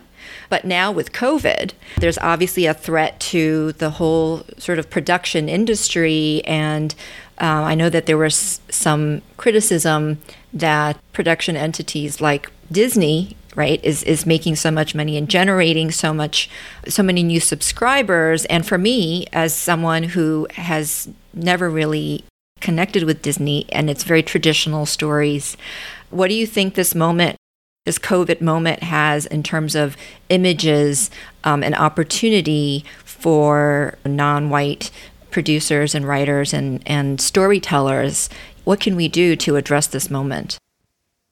But 0.50 0.66
now 0.66 0.92
with 0.92 1.12
COVID, 1.12 1.72
there's 1.98 2.18
obviously 2.20 2.66
a 2.66 2.74
threat 2.74 3.20
to 3.22 3.74
the 3.74 3.92
whole 3.92 4.44
sort 4.58 4.80
of 4.80 4.90
production 4.90 5.50
industry 5.50 6.42
and 6.46 6.94
uh, 7.40 7.64
I 7.64 7.76
know 7.76 7.90
that 7.90 8.06
there 8.06 8.18
was 8.18 8.60
some 8.70 9.22
criticism 9.38 10.20
that 10.54 10.98
production 11.14 11.56
entities 11.56 12.20
like 12.20 12.52
Disney, 12.72 13.38
right, 13.56 13.84
is 13.84 14.04
is 14.04 14.26
making 14.26 14.58
so 14.58 14.72
much 14.72 14.94
money 14.94 15.18
and 15.18 15.30
generating 15.30 15.92
so 15.92 16.14
much, 16.14 16.50
so 16.88 17.02
many 17.02 17.24
new 17.24 17.40
subscribers. 17.40 18.46
And 18.46 18.66
for 18.66 18.78
me, 18.78 19.26
as 19.32 19.54
someone 19.54 20.04
who 20.04 20.48
has 20.56 21.10
never 21.34 21.70
really 21.70 22.24
connected 22.60 23.04
with 23.04 23.22
Disney 23.22 23.66
and 23.72 23.90
its 23.90 24.04
very 24.04 24.22
traditional 24.22 24.86
stories, 24.86 25.56
what 26.10 26.28
do 26.28 26.34
you 26.34 26.46
think 26.46 26.76
this 26.76 26.94
moment 26.94 27.38
this 27.86 27.98
COVID 27.98 28.42
moment 28.42 28.84
has 28.84 29.26
in 29.26 29.42
terms 29.42 29.74
of 29.74 29.96
images 30.28 31.10
um, 31.44 31.64
and 31.64 31.74
opportunity 31.74 32.84
for 33.04 33.98
non 34.06 34.50
white 34.50 34.92
producers 35.32 35.96
and 35.96 36.08
writers 36.08 36.54
and, 36.54 36.82
and 36.86 37.20
storytellers, 37.22 38.30
what 38.64 38.80
can 38.80 38.96
we 38.96 39.08
do 39.08 39.36
to 39.36 39.56
address 39.56 39.88
this 39.88 40.10
moment? 40.10 40.58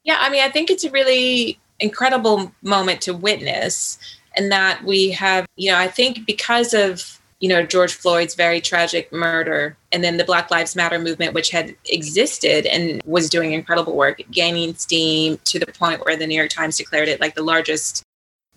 Yeah, 0.04 0.18
I 0.20 0.30
mean, 0.30 0.42
I 0.42 0.50
think 0.50 0.70
it's 0.70 0.84
a 0.84 0.92
really 0.92 1.60
incredible 1.80 2.52
moment 2.62 3.02
to 3.02 3.14
witness, 3.14 4.00
and 4.36 4.52
that 4.52 4.84
we 4.84 5.12
have, 5.12 5.46
you 5.56 5.72
know, 5.72 5.78
I 5.78 5.88
think 5.88 6.26
because 6.26 6.74
of, 6.74 7.20
you 7.40 7.50
know, 7.50 7.64
George 7.64 7.94
Floyd's 7.94 8.34
very 8.34 8.62
tragic 8.62 9.12
murder, 9.12 9.78
and 9.92 10.04
then 10.04 10.18
the 10.18 10.24
Black 10.24 10.50
Lives 10.50 10.76
Matter 10.76 10.98
movement, 10.98 11.34
which 11.34 11.52
had 11.52 11.76
existed 11.86 12.66
and 12.66 13.02
was 13.06 13.30
doing 13.30 13.52
incredible 13.52 13.96
work, 13.96 14.22
gaining 14.32 14.74
steam 14.76 15.38
to 15.44 15.60
the 15.60 15.68
point 15.68 16.04
where 16.06 16.16
the 16.16 16.26
New 16.26 16.36
York 16.36 16.50
Times 16.50 16.78
declared 16.78 17.10
it 17.10 17.22
like 17.22 17.36
the 17.36 17.44
largest 17.44 18.04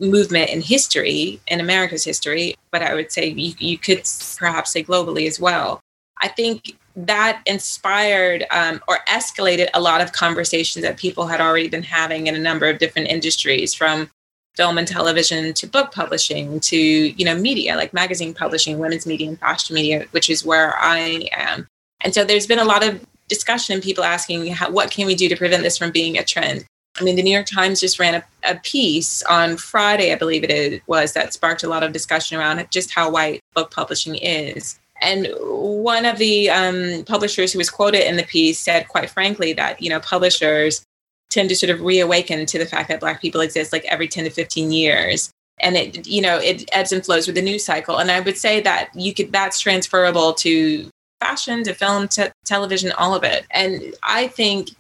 movement 0.01 0.51
in 0.51 0.61
history, 0.61 1.41
in 1.47 1.61
America's 1.61 2.05
history, 2.05 2.57
but 2.73 2.83
I 2.83 2.95
would 2.95 3.13
say 3.13 3.29
you, 3.29 3.55
you 3.59 3.79
could 3.79 4.03
perhaps 4.39 4.73
say 4.73 4.83
globally 4.83 5.27
as 5.27 5.39
well. 5.39 5.81
I 6.21 6.29
think 6.29 6.77
that 6.97 7.43
inspired 7.47 8.47
um, 8.51 8.81
or 8.89 8.99
escalated 9.09 9.69
a 9.75 9.81
lot 9.81 10.01
of 10.01 10.13
conversations 10.13 10.85
that 10.85 10.97
people 10.97 11.27
had 11.27 11.41
already 11.41 11.69
been 11.69 11.83
having 11.83 12.27
in 12.27 12.35
a 12.35 12.39
number 12.39 12.69
of 12.69 12.79
different 12.79 13.09
industries 13.09 13.75
from 13.75 14.11
film 14.57 14.79
and 14.79 14.89
television 14.89 15.55
to 15.55 15.67
book 15.67 15.93
publishing 15.93 16.59
to 16.59 16.77
you 16.77 17.25
know 17.25 17.37
media 17.37 17.77
like 17.77 17.95
magazine 17.95 18.35
publishing 18.35 18.79
women's 18.79 19.07
media 19.07 19.29
and 19.29 19.39
fashion 19.39 19.75
media 19.75 20.05
which 20.11 20.29
is 20.29 20.45
where 20.45 20.77
i 20.79 21.29
am 21.33 21.69
and 22.01 22.13
so 22.13 22.25
there's 22.25 22.49
been 22.49 22.59
a 22.59 22.65
lot 22.65 22.85
of 22.85 23.01
discussion 23.29 23.75
and 23.75 23.83
people 23.83 24.03
asking 24.03 24.49
how, 24.49 24.69
what 24.69 24.91
can 24.91 25.07
we 25.07 25.15
do 25.15 25.29
to 25.29 25.37
prevent 25.37 25.63
this 25.63 25.79
from 25.79 25.93
being 25.93 26.19
a 26.19 26.25
trend 26.25 26.65
i 26.99 27.05
mean 27.05 27.17
the 27.17 27.23
new 27.23 27.33
york 27.33 27.47
times 27.47 27.81
just 27.81 27.99
ran 27.99 28.15
a, 28.15 28.25
a 28.45 28.55
piece 28.57 29.23
on 29.25 29.57
friday 29.57 30.13
i 30.13 30.17
believe 30.17 30.45
it 30.45 30.83
was 30.87 31.13
that 31.13 31.33
sparked 31.33 31.63
a 31.63 31.69
lot 31.69 31.83
of 31.83 31.93
discussion 31.93 32.39
around 32.39 32.67
just 32.71 32.91
how 32.91 33.11
white 33.11 33.41
book 33.55 33.71
publishing 33.71 34.17
is 34.17 34.79
and 35.01 35.29
one 35.41 36.05
of 36.05 36.19
the 36.19 36.51
um, 36.51 37.05
publishers 37.05 37.53
who 37.53 37.59
was 37.59 37.71
quoted 37.71 38.07
in 38.07 38.17
the 38.17 38.23
piece 38.23 38.59
said, 38.59 38.89
quite 38.89 39.11
frankly, 39.11 39.53
that 39.55 39.81
you 39.81 39.89
know 39.89 40.01
publishers 40.01 40.85
tend 41.31 41.49
to 41.49 41.57
sort 41.57 41.71
of 41.71 41.81
reawaken 41.81 42.45
to 42.47 42.59
the 42.59 42.67
fact 42.67 42.89
that 42.89 43.01
Black 43.01 43.21
people 43.21 43.41
exist 43.41 43.73
like 43.73 43.85
every 43.87 44.09
ten 44.09 44.25
to 44.25 44.31
fifteen 44.31 44.71
years, 44.71 45.31
and 45.61 45.77
it 45.77 46.07
you 46.07 46.21
know 46.21 46.37
it 46.39 46.69
ebbs 46.73 46.93
and 46.93 47.05
flows 47.05 47.27
with 47.27 47.37
the 47.37 47.43
news 47.43 47.65
cycle. 47.65 47.99
And 47.99 48.11
I 48.11 48.21
would 48.21 48.37
say 48.37 48.61
that 48.61 48.91
you 48.95 49.15
could 49.15 49.33
that's 49.33 49.61
transferable 49.61 50.35
to 50.35 50.91
fashion, 51.21 51.65
to 51.65 51.75
film, 51.75 52.09
to 52.09 52.33
television, 52.45 52.93
all 52.93 53.15
of 53.15 53.25
it. 53.25 53.47
And 53.51 53.95
I 54.03 54.29
think 54.29 54.71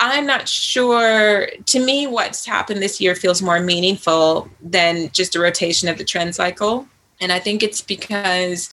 I'm 0.00 0.26
not 0.26 0.48
sure. 0.48 1.48
To 1.66 1.84
me, 1.84 2.06
what's 2.06 2.46
happened 2.46 2.82
this 2.82 3.00
year 3.00 3.14
feels 3.14 3.42
more 3.42 3.60
meaningful 3.60 4.48
than 4.60 5.10
just 5.12 5.34
a 5.34 5.40
rotation 5.40 5.88
of 5.88 5.98
the 5.98 6.04
trend 6.04 6.34
cycle. 6.34 6.86
And 7.20 7.32
I 7.32 7.40
think 7.40 7.62
it's 7.62 7.80
because 7.80 8.70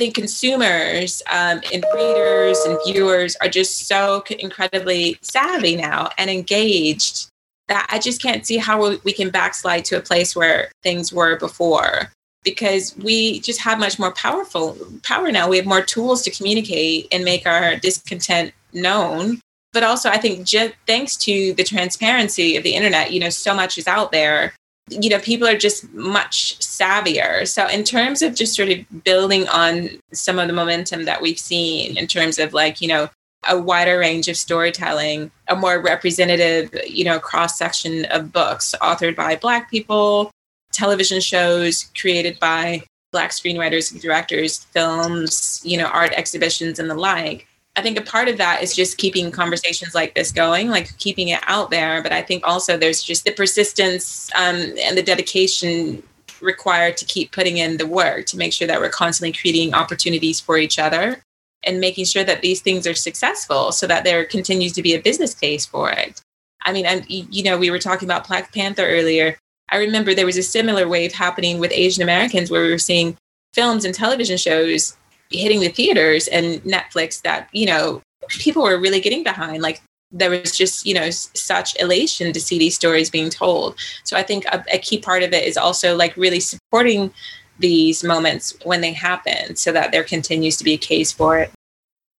think 0.00 0.14
consumers 0.14 1.22
um, 1.30 1.60
and 1.72 1.84
readers 1.94 2.58
and 2.60 2.78
viewers 2.86 3.36
are 3.42 3.48
just 3.48 3.86
so 3.86 4.24
incredibly 4.38 5.18
savvy 5.20 5.76
now 5.76 6.08
and 6.16 6.30
engaged 6.30 7.28
that 7.68 7.86
I 7.90 7.98
just 7.98 8.22
can't 8.22 8.46
see 8.46 8.56
how 8.56 8.96
we 9.04 9.12
can 9.12 9.28
backslide 9.28 9.84
to 9.86 9.98
a 9.98 10.00
place 10.00 10.34
where 10.34 10.72
things 10.82 11.12
were 11.12 11.38
before 11.38 12.10
because 12.42 12.96
we 12.96 13.40
just 13.40 13.60
have 13.60 13.78
much 13.78 13.98
more 13.98 14.12
powerful 14.12 14.76
power 15.02 15.30
now. 15.30 15.48
We 15.48 15.58
have 15.58 15.66
more 15.66 15.82
tools 15.82 16.22
to 16.22 16.30
communicate 16.30 17.06
and 17.12 17.22
make 17.22 17.46
our 17.46 17.76
discontent 17.76 18.52
known. 18.72 19.40
But 19.72 19.84
also, 19.84 20.08
I 20.08 20.18
think 20.18 20.46
just 20.46 20.74
thanks 20.86 21.16
to 21.18 21.54
the 21.54 21.64
transparency 21.64 22.56
of 22.56 22.64
the 22.64 22.74
internet, 22.74 23.12
you 23.12 23.20
know, 23.20 23.30
so 23.30 23.54
much 23.54 23.78
is 23.78 23.86
out 23.86 24.12
there. 24.12 24.54
You 24.88 25.08
know 25.08 25.20
people 25.20 25.46
are 25.46 25.56
just 25.56 25.92
much 25.92 26.58
savvier. 26.58 27.46
So 27.46 27.68
in 27.68 27.84
terms 27.84 28.22
of 28.22 28.34
just 28.34 28.56
sort 28.56 28.70
of 28.70 29.04
building 29.04 29.46
on 29.48 29.90
some 30.12 30.40
of 30.40 30.48
the 30.48 30.52
momentum 30.52 31.04
that 31.04 31.22
we've 31.22 31.38
seen 31.38 31.96
in 31.96 32.08
terms 32.08 32.40
of 32.40 32.52
like 32.52 32.80
you 32.80 32.88
know 32.88 33.08
a 33.48 33.58
wider 33.58 33.98
range 33.98 34.28
of 34.28 34.36
storytelling 34.36 35.30
a 35.48 35.56
more 35.56 35.80
representative 35.80 36.70
you 36.86 37.04
know 37.04 37.18
cross 37.18 37.56
section 37.56 38.04
of 38.06 38.32
books 38.32 38.74
authored 38.82 39.16
by 39.16 39.36
black 39.36 39.70
people 39.70 40.30
television 40.72 41.20
shows 41.20 41.90
created 41.98 42.38
by 42.38 42.82
black 43.12 43.30
screenwriters 43.30 43.92
and 43.92 44.00
directors 44.00 44.58
films 44.72 45.60
you 45.64 45.78
know 45.78 45.86
art 45.86 46.12
exhibitions 46.16 46.78
and 46.78 46.90
the 46.90 46.94
like 46.94 47.46
I 47.76 47.82
think 47.82 47.98
a 47.98 48.02
part 48.02 48.28
of 48.28 48.36
that 48.38 48.62
is 48.62 48.74
just 48.74 48.98
keeping 48.98 49.30
conversations 49.30 49.94
like 49.94 50.14
this 50.14 50.32
going, 50.32 50.68
like 50.68 50.96
keeping 50.98 51.28
it 51.28 51.40
out 51.46 51.70
there. 51.70 52.02
But 52.02 52.12
I 52.12 52.22
think 52.22 52.46
also 52.46 52.76
there's 52.76 53.02
just 53.02 53.24
the 53.24 53.32
persistence 53.32 54.30
um, 54.36 54.56
and 54.56 54.98
the 54.98 55.02
dedication 55.02 56.02
required 56.40 56.96
to 56.96 57.04
keep 57.04 57.32
putting 57.32 57.58
in 57.58 57.76
the 57.76 57.86
work 57.86 58.26
to 58.26 58.36
make 58.36 58.52
sure 58.52 58.66
that 58.66 58.80
we're 58.80 58.88
constantly 58.88 59.32
creating 59.32 59.74
opportunities 59.74 60.40
for 60.40 60.58
each 60.58 60.78
other 60.78 61.22
and 61.62 61.80
making 61.80 62.06
sure 62.06 62.24
that 62.24 62.40
these 62.40 62.60
things 62.60 62.86
are 62.86 62.94
successful 62.94 63.72
so 63.72 63.86
that 63.86 64.04
there 64.04 64.24
continues 64.24 64.72
to 64.72 64.82
be 64.82 64.94
a 64.94 65.00
business 65.00 65.34
case 65.34 65.66
for 65.66 65.90
it. 65.90 66.22
I 66.62 66.72
mean, 66.72 66.86
I'm, 66.86 67.02
you 67.08 67.42
know, 67.42 67.58
we 67.58 67.70
were 67.70 67.78
talking 67.78 68.06
about 68.06 68.26
Black 68.26 68.52
Panther 68.52 68.86
earlier. 68.86 69.38
I 69.70 69.76
remember 69.76 70.14
there 70.14 70.26
was 70.26 70.38
a 70.38 70.42
similar 70.42 70.88
wave 70.88 71.12
happening 71.12 71.58
with 71.58 71.72
Asian 71.72 72.02
Americans 72.02 72.50
where 72.50 72.62
we 72.62 72.70
were 72.70 72.78
seeing 72.78 73.16
films 73.52 73.84
and 73.84 73.94
television 73.94 74.36
shows 74.36 74.96
hitting 75.30 75.60
the 75.60 75.68
theaters 75.68 76.28
and 76.28 76.62
Netflix 76.62 77.22
that, 77.22 77.48
you 77.52 77.66
know, 77.66 78.02
people 78.28 78.62
were 78.62 78.78
really 78.78 79.00
getting 79.00 79.22
behind. 79.22 79.62
Like 79.62 79.80
there 80.12 80.30
was 80.30 80.56
just, 80.56 80.86
you 80.86 80.94
know, 80.94 81.10
such 81.10 81.78
elation 81.80 82.32
to 82.32 82.40
see 82.40 82.58
these 82.58 82.74
stories 82.74 83.10
being 83.10 83.30
told. 83.30 83.76
So 84.04 84.16
I 84.16 84.22
think 84.22 84.44
a, 84.46 84.64
a 84.72 84.78
key 84.78 84.98
part 84.98 85.22
of 85.22 85.32
it 85.32 85.44
is 85.44 85.56
also 85.56 85.96
like 85.96 86.16
really 86.16 86.40
supporting 86.40 87.12
these 87.58 88.02
moments 88.02 88.56
when 88.64 88.80
they 88.80 88.92
happen 88.92 89.54
so 89.54 89.70
that 89.72 89.92
there 89.92 90.04
continues 90.04 90.56
to 90.56 90.64
be 90.64 90.72
a 90.72 90.78
case 90.78 91.12
for 91.12 91.38
it. 91.38 91.50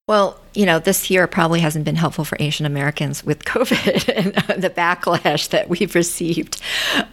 Well, 0.07 0.39
you 0.53 0.65
know, 0.65 0.79
this 0.79 1.09
year 1.09 1.25
probably 1.27 1.61
hasn't 1.61 1.85
been 1.85 1.95
helpful 1.95 2.25
for 2.25 2.37
Asian 2.39 2.65
Americans 2.65 3.23
with 3.23 3.45
COVID 3.45 4.13
and 4.13 4.61
the 4.61 4.69
backlash 4.69 5.49
that 5.49 5.69
we've 5.69 5.95
received. 5.95 6.61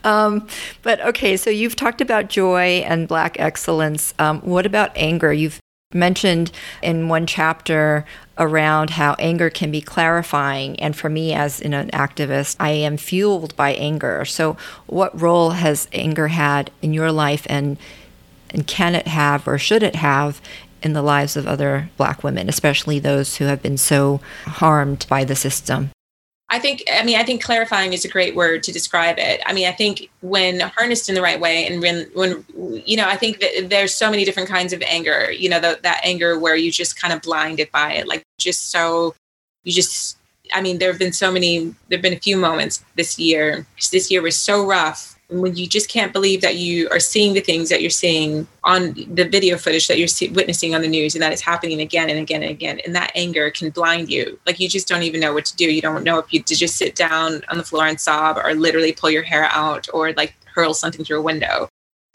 Um, 0.04 0.48
but 0.82 1.00
okay, 1.02 1.36
so 1.36 1.50
you've 1.50 1.76
talked 1.76 2.00
about 2.00 2.28
joy 2.28 2.82
and 2.84 3.06
Black 3.06 3.38
excellence. 3.38 4.14
Um, 4.18 4.40
what 4.40 4.66
about 4.66 4.90
anger? 4.96 5.32
You've 5.32 5.60
mentioned 5.94 6.50
in 6.82 7.08
one 7.08 7.26
chapter 7.26 8.04
around 8.36 8.90
how 8.90 9.14
anger 9.18 9.48
can 9.48 9.70
be 9.70 9.80
clarifying. 9.80 10.78
And 10.80 10.94
for 10.94 11.08
me 11.08 11.32
as 11.32 11.62
an 11.62 11.72
activist 11.90 12.56
i 12.60 12.70
am 12.70 12.98
fueled 12.98 13.56
by 13.56 13.72
anger. 13.72 14.26
So 14.26 14.58
what 14.86 15.18
role 15.18 15.50
has 15.50 15.88
anger 15.94 16.28
had 16.28 16.70
in 16.82 16.92
your 16.92 17.10
life 17.10 17.46
and 17.48 17.78
and 18.50 18.66
can 18.66 18.94
it 18.94 19.06
have 19.06 19.48
or 19.48 19.56
should 19.56 19.82
it 19.82 19.96
have 19.96 20.42
in 20.82 20.92
the 20.92 21.02
lives 21.02 21.36
of 21.36 21.46
other 21.46 21.88
black 21.96 22.22
women 22.22 22.48
especially 22.48 22.98
those 22.98 23.36
who 23.36 23.44
have 23.44 23.62
been 23.62 23.76
so 23.76 24.20
harmed 24.44 25.06
by 25.08 25.24
the 25.24 25.34
system 25.34 25.90
I 26.50 26.58
think, 26.58 26.82
I 26.90 27.04
mean, 27.04 27.18
I 27.18 27.24
think 27.24 27.42
clarifying 27.42 27.92
is 27.92 28.06
a 28.06 28.08
great 28.08 28.34
word 28.34 28.62
to 28.62 28.72
describe 28.72 29.18
it. 29.18 29.42
I 29.44 29.52
mean, 29.52 29.68
I 29.68 29.72
think 29.72 30.08
when 30.22 30.60
harnessed 30.60 31.10
in 31.10 31.14
the 31.14 31.20
right 31.20 31.38
way 31.38 31.66
and 31.66 31.82
when, 31.82 32.10
when 32.14 32.44
you 32.86 32.96
know, 32.96 33.06
I 33.06 33.16
think 33.16 33.40
that 33.40 33.68
there's 33.68 33.92
so 33.92 34.10
many 34.10 34.24
different 34.24 34.48
kinds 34.48 34.72
of 34.72 34.80
anger, 34.82 35.30
you 35.30 35.50
know, 35.50 35.60
the, 35.60 35.78
that 35.82 36.00
anger 36.04 36.38
where 36.38 36.56
you 36.56 36.72
just 36.72 36.98
kind 36.98 37.12
of 37.12 37.20
blinded 37.20 37.70
by 37.70 37.92
it, 37.92 38.08
like 38.08 38.24
just 38.38 38.70
so, 38.70 39.14
you 39.64 39.72
just, 39.72 40.16
I 40.54 40.62
mean, 40.62 40.78
there 40.78 40.90
have 40.90 40.98
been 40.98 41.12
so 41.12 41.30
many, 41.30 41.74
there 41.88 41.98
have 41.98 42.02
been 42.02 42.14
a 42.14 42.20
few 42.20 42.38
moments 42.38 42.82
this 42.94 43.18
year. 43.18 43.66
This 43.92 44.10
year 44.10 44.22
was 44.22 44.38
so 44.38 44.64
rough 44.64 45.17
when 45.30 45.54
you 45.56 45.66
just 45.66 45.90
can't 45.90 46.12
believe 46.12 46.40
that 46.40 46.56
you 46.56 46.88
are 46.90 47.00
seeing 47.00 47.34
the 47.34 47.40
things 47.40 47.68
that 47.68 47.82
you're 47.82 47.90
seeing 47.90 48.46
on 48.64 48.94
the 49.08 49.28
video 49.28 49.58
footage 49.58 49.86
that 49.86 49.98
you're 49.98 50.08
see- 50.08 50.30
witnessing 50.30 50.74
on 50.74 50.80
the 50.80 50.88
news 50.88 51.14
and 51.14 51.22
that 51.22 51.32
it's 51.32 51.42
happening 51.42 51.80
again 51.82 52.08
and 52.08 52.18
again 52.18 52.42
and 52.42 52.50
again 52.50 52.80
and 52.86 52.96
that 52.96 53.12
anger 53.14 53.50
can 53.50 53.68
blind 53.68 54.08
you. 54.08 54.40
Like 54.46 54.58
you 54.58 54.68
just 54.68 54.88
don't 54.88 55.02
even 55.02 55.20
know 55.20 55.34
what 55.34 55.44
to 55.44 55.56
do. 55.56 55.70
You 55.70 55.82
don't 55.82 56.02
know 56.02 56.18
if 56.18 56.32
you 56.32 56.42
to 56.42 56.54
just 56.54 56.76
sit 56.76 56.94
down 56.94 57.42
on 57.48 57.58
the 57.58 57.64
floor 57.64 57.86
and 57.86 58.00
sob 58.00 58.38
or 58.38 58.54
literally 58.54 58.92
pull 58.92 59.10
your 59.10 59.22
hair 59.22 59.44
out 59.44 59.86
or 59.92 60.12
like 60.14 60.34
hurl 60.46 60.72
something 60.72 61.04
through 61.04 61.18
a 61.18 61.22
window. 61.22 61.68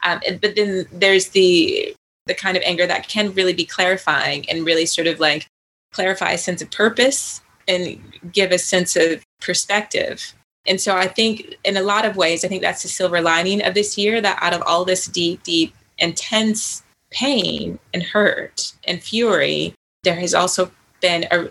Um, 0.04 0.20
and, 0.28 0.42
but 0.42 0.56
then 0.56 0.86
there's 0.92 1.30
the 1.30 1.96
the 2.26 2.34
kind 2.34 2.58
of 2.58 2.64
anger 2.66 2.88
that 2.88 3.08
can 3.08 3.34
really 3.34 3.54
be 3.54 3.66
clarifying 3.66 4.50
and 4.50 4.66
really 4.66 4.86
sort 4.86 5.08
of 5.08 5.20
like 5.20 5.46
clarify 5.92 6.32
a 6.32 6.38
sense 6.38 6.62
of 6.62 6.72
purpose 6.72 7.42
and 7.68 8.02
give 8.32 8.52
a 8.52 8.58
sense 8.58 8.96
of 8.96 9.24
perspective 9.40 10.34
and 10.66 10.80
so 10.80 10.96
I 10.96 11.08
think 11.08 11.56
in 11.66 11.76
a 11.78 11.82
lot 11.82 12.06
of 12.06 12.16
ways, 12.16 12.46
I 12.46 12.48
think 12.48 12.62
that's 12.62 12.84
the 12.84 12.88
silver 12.88 13.22
lining 13.22 13.64
of 13.64 13.74
this 13.74 13.98
year 13.98 14.22
that 14.22 14.40
out 14.42 14.54
of 14.54 14.64
all 14.66 14.86
this 14.86 15.08
deep, 15.08 15.44
deep, 15.44 15.76
intense 15.98 16.84
pain 17.12 17.80
and 17.94 18.02
hurt 18.02 18.74
and 18.86 19.02
fury, 19.02 19.74
there 20.04 20.16
has 20.16 20.34
also 20.34 20.72
been 21.02 21.26
a, 21.32 21.50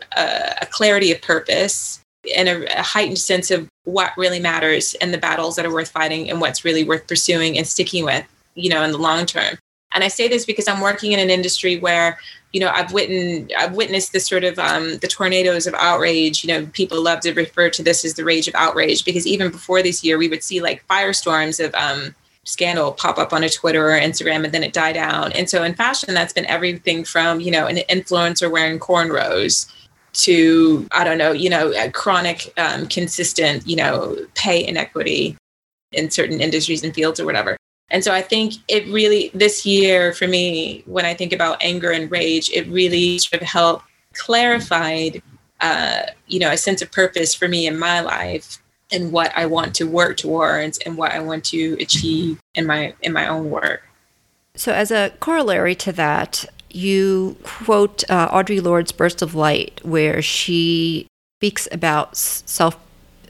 a, 0.61 0.67
clarity 0.67 1.13
of 1.13 1.21
purpose 1.21 2.01
and 2.35 2.49
a, 2.49 2.79
a, 2.79 2.83
heightened 2.83 3.19
sense 3.19 3.51
of 3.51 3.69
what 3.85 4.17
really 4.17 4.41
matters 4.41 4.95
and 4.95 5.13
the 5.13 5.19
battles 5.19 5.57
that 5.57 5.67
are 5.67 5.73
worth 5.73 5.91
fighting 5.91 6.31
and 6.31 6.41
what's 6.41 6.65
really 6.65 6.83
worth 6.83 7.07
pursuing 7.07 7.59
and 7.59 7.67
sticking 7.67 8.05
with, 8.05 8.25
you 8.55 8.71
know, 8.71 8.83
in 8.83 8.93
the 8.93 8.99
long 8.99 9.27
term. 9.27 9.59
And 9.95 10.05
I 10.05 10.09
say 10.09 10.29
this 10.29 10.45
because 10.45 10.69
I'm 10.69 10.81
working 10.81 11.13
in 11.13 11.19
an 11.19 11.31
industry 11.31 11.79
where 11.79 12.19
you 12.53 12.61
know 12.61 12.69
i've 12.69 12.93
witnessed 12.93 13.53
i've 13.59 13.75
witnessed 13.75 14.19
sort 14.21 14.45
of 14.45 14.59
um, 14.59 14.99
the 14.99 15.09
tornadoes 15.09 15.67
of 15.67 15.75
outrage. 15.75 16.45
You 16.45 16.49
know 16.49 16.67
people 16.67 17.03
love 17.03 17.21
to 17.21 17.33
refer 17.33 17.71
to 17.71 17.83
this 17.83 18.05
as 18.05 18.15
the 18.15 18.25
rage 18.25 18.49
of 18.49 18.55
outrage 18.55 19.05
because 19.05 19.27
even 19.27 19.51
before 19.51 19.83
this 19.83 20.05
year 20.05 20.19
we 20.19 20.29
would 20.29 20.43
see 20.43 20.61
like 20.61 20.87
firestorms 20.89 21.65
of 21.65 21.75
um, 21.75 22.15
scandal 22.45 22.93
pop 22.93 23.19
up 23.19 23.33
on 23.33 23.45
a 23.45 23.49
twitter 23.49 23.91
or 23.91 23.99
instagram 23.99 24.45
and 24.45 24.53
then 24.53 24.65
it 24.65 24.73
die 24.73 24.93
down 24.93 25.31
and 25.33 25.49
so 25.49 25.63
in 25.63 25.75
fashion 25.75 26.13
that's 26.13 26.33
been 26.33 26.47
everything 26.47 27.05
from 27.05 27.41
you 27.41 27.53
know 27.53 27.67
an 27.67 27.77
influencer 27.89 28.51
wearing 28.51 28.81
cornrows 28.81 29.73
to 30.13 30.87
i 30.91 31.05
don't 31.05 31.19
know 31.19 31.31
you 31.31 31.49
know 31.49 31.73
chronic 31.93 32.53
um, 32.59 32.87
consistent 32.89 33.65
you 33.65 33.77
know 33.77 34.17
pay 34.35 34.67
inequity 34.67 35.37
in 35.93 36.11
certain 36.11 36.41
industries 36.41 36.83
and 36.83 36.93
fields 36.95 37.21
or 37.21 37.25
whatever 37.25 37.57
and 37.93 38.03
so 38.03 38.13
I 38.13 38.23
think 38.23 38.55
it 38.69 38.87
really, 38.89 39.31
this 39.35 39.67
year 39.67 40.15
for 40.15 40.27
me, 40.27 40.83
when 40.87 41.05
I 41.05 41.13
think 41.13 41.33
about 41.33 41.63
anger 41.63 41.91
and 41.91 42.11
rage, 42.11 42.51
it 42.51 42.67
really 42.69 43.19
sort 43.19 43.43
of 43.43 43.47
helped 43.47 43.85
clarified, 44.15 45.23
uh, 45.61 46.05
you 46.27 46.41
know, 46.41 46.51
a 46.51 46.57
sense 46.57 46.81
of 46.81 46.91
purpose 46.91 47.35
for 47.35 47.49
me 47.49 47.67
in 47.67 47.79
my 47.79 48.01
life 48.01 48.63
and 48.91 49.13
what 49.13 49.31
I 49.37 49.45
want 49.45 49.75
to 49.77 49.85
work 49.85 50.17
towards 50.17 50.79
and 50.79 50.97
what 50.97 51.13
I 51.13 51.21
want 51.21 51.45
to 51.47 51.77
achieve 51.81 52.41
in 52.55 52.67
my 52.67 52.95
in 53.03 53.13
my 53.13 53.29
own 53.29 53.51
work. 53.51 53.83
So 54.55 54.73
as 54.73 54.91
a 54.91 55.13
corollary 55.21 55.75
to 55.77 55.93
that, 55.93 56.47
you 56.71 57.37
quote 57.43 58.05
uh, 58.11 58.29
Audre 58.31 58.63
Lorde's 58.63 58.93
Burst 58.93 59.21
of 59.21 59.35
Light, 59.35 59.81
where 59.83 60.23
she 60.23 61.07
speaks 61.39 61.69
about 61.71 62.17
self 62.17 62.79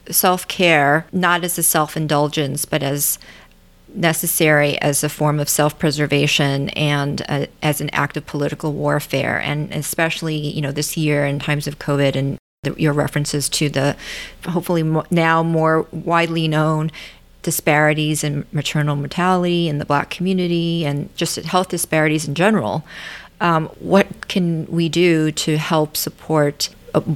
self 0.09 0.47
care 0.47 1.05
not 1.11 1.43
as 1.43 1.57
a 1.57 1.63
self 1.63 1.95
indulgence, 1.97 2.65
but 2.65 2.83
as 2.83 3.19
necessary 3.93 4.79
as 4.81 5.03
a 5.03 5.09
form 5.09 5.39
of 5.39 5.49
self 5.49 5.77
preservation 5.77 6.69
and 6.69 7.21
uh, 7.29 7.45
as 7.61 7.81
an 7.81 7.89
act 7.91 8.17
of 8.17 8.25
political 8.25 8.73
warfare. 8.73 9.39
And 9.39 9.71
especially, 9.73 10.35
you 10.35 10.61
know, 10.61 10.71
this 10.71 10.97
year 10.97 11.25
in 11.25 11.39
times 11.39 11.67
of 11.67 11.79
COVID 11.79 12.15
and 12.15 12.37
the, 12.63 12.73
your 12.77 12.93
references 12.93 13.49
to 13.49 13.69
the 13.69 13.95
hopefully 14.47 14.83
mo- 14.83 15.05
now 15.11 15.43
more 15.43 15.87
widely 15.91 16.47
known 16.47 16.91
disparities 17.43 18.23
in 18.23 18.45
maternal 18.51 18.95
mortality 18.95 19.67
in 19.67 19.77
the 19.77 19.85
black 19.85 20.09
community 20.09 20.85
and 20.85 21.13
just 21.15 21.35
health 21.37 21.69
disparities 21.69 22.27
in 22.27 22.35
general. 22.35 22.85
Um, 23.41 23.67
what 23.79 24.29
can 24.29 24.65
we 24.67 24.87
do 24.87 25.31
to 25.31 25.57
help 25.57 25.97
support 25.97 26.69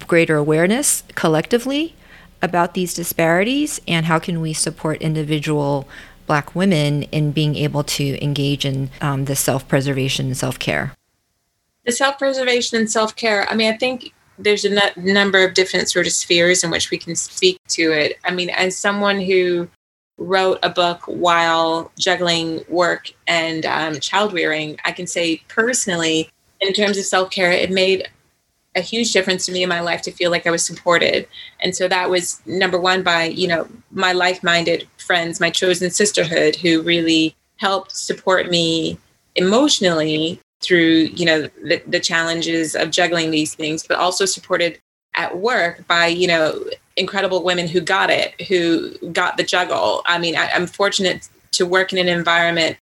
greater 0.05 0.35
awareness 0.35 1.03
collectively 1.15 1.95
about 2.41 2.73
these 2.73 2.93
disparities 2.93 3.79
and 3.87 4.05
how 4.05 4.19
can 4.19 4.41
we 4.41 4.53
support 4.53 5.01
individual 5.01 5.87
black 6.27 6.53
women 6.53 7.03
in 7.03 7.31
being 7.31 7.55
able 7.55 7.83
to 7.83 8.23
engage 8.23 8.65
in 8.65 8.89
um, 9.01 9.25
the 9.25 9.35
self-preservation 9.35 10.27
and 10.27 10.37
self-care 10.37 10.93
the 11.85 11.91
self-preservation 11.91 12.77
and 12.77 12.91
self-care 12.91 13.49
i 13.49 13.55
mean 13.55 13.73
i 13.73 13.77
think 13.77 14.13
there's 14.37 14.65
a 14.65 14.71
n- 14.71 14.93
number 14.97 15.43
of 15.43 15.55
different 15.55 15.89
sort 15.89 16.05
of 16.05 16.13
spheres 16.13 16.63
in 16.63 16.69
which 16.69 16.91
we 16.91 16.97
can 16.97 17.15
speak 17.15 17.59
to 17.67 17.91
it 17.91 18.19
i 18.23 18.31
mean 18.31 18.49
as 18.51 18.77
someone 18.77 19.19
who 19.19 19.67
wrote 20.19 20.59
a 20.63 20.69
book 20.69 21.01
while 21.05 21.91
juggling 21.97 22.63
work 22.67 23.11
and 23.27 23.65
um, 23.65 23.99
child 23.99 24.33
rearing 24.33 24.77
i 24.85 24.91
can 24.91 25.07
say 25.07 25.41
personally 25.47 26.29
in 26.59 26.73
terms 26.73 26.97
of 26.97 27.05
self-care 27.05 27.51
it 27.51 27.71
made 27.71 28.07
a 28.77 28.81
huge 28.81 29.11
difference 29.11 29.45
to 29.45 29.51
me 29.51 29.63
in 29.63 29.69
my 29.69 29.79
life 29.79 30.01
to 30.03 30.11
feel 30.11 30.31
like 30.31 30.45
I 30.45 30.51
was 30.51 30.63
supported. 30.63 31.27
And 31.59 31.75
so 31.75 31.87
that 31.87 32.09
was 32.09 32.41
number 32.45 32.79
one 32.79 33.01
by, 33.01 33.23
you 33.23 33.47
know, 33.47 33.67
my 33.91 34.13
like 34.13 34.43
minded 34.43 34.87
friends, 35.07 35.39
my 35.39 35.49
chosen 35.49 35.89
sisterhood, 35.89 36.55
who 36.55 36.81
really 36.81 37.35
helped 37.57 37.95
support 37.95 38.49
me 38.49 38.99
emotionally 39.35 40.39
through, 40.61 41.09
you 41.15 41.25
know, 41.25 41.49
the, 41.63 41.81
the 41.87 41.99
challenges 41.99 42.75
of 42.75 42.91
juggling 42.91 43.31
these 43.31 43.55
things, 43.55 43.85
but 43.87 43.97
also 43.97 44.25
supported 44.25 44.79
at 45.15 45.37
work 45.37 45.87
by, 45.87 46.07
you 46.07 46.27
know, 46.27 46.63
incredible 46.95 47.43
women 47.43 47.67
who 47.67 47.79
got 47.81 48.09
it, 48.09 48.39
who 48.47 48.91
got 49.11 49.37
the 49.37 49.43
juggle. 49.43 50.01
I 50.05 50.19
mean, 50.19 50.35
I, 50.35 50.49
I'm 50.53 50.67
fortunate 50.67 51.29
to 51.53 51.65
work 51.65 51.93
in 51.93 51.99
an 51.99 52.07
environment 52.07 52.77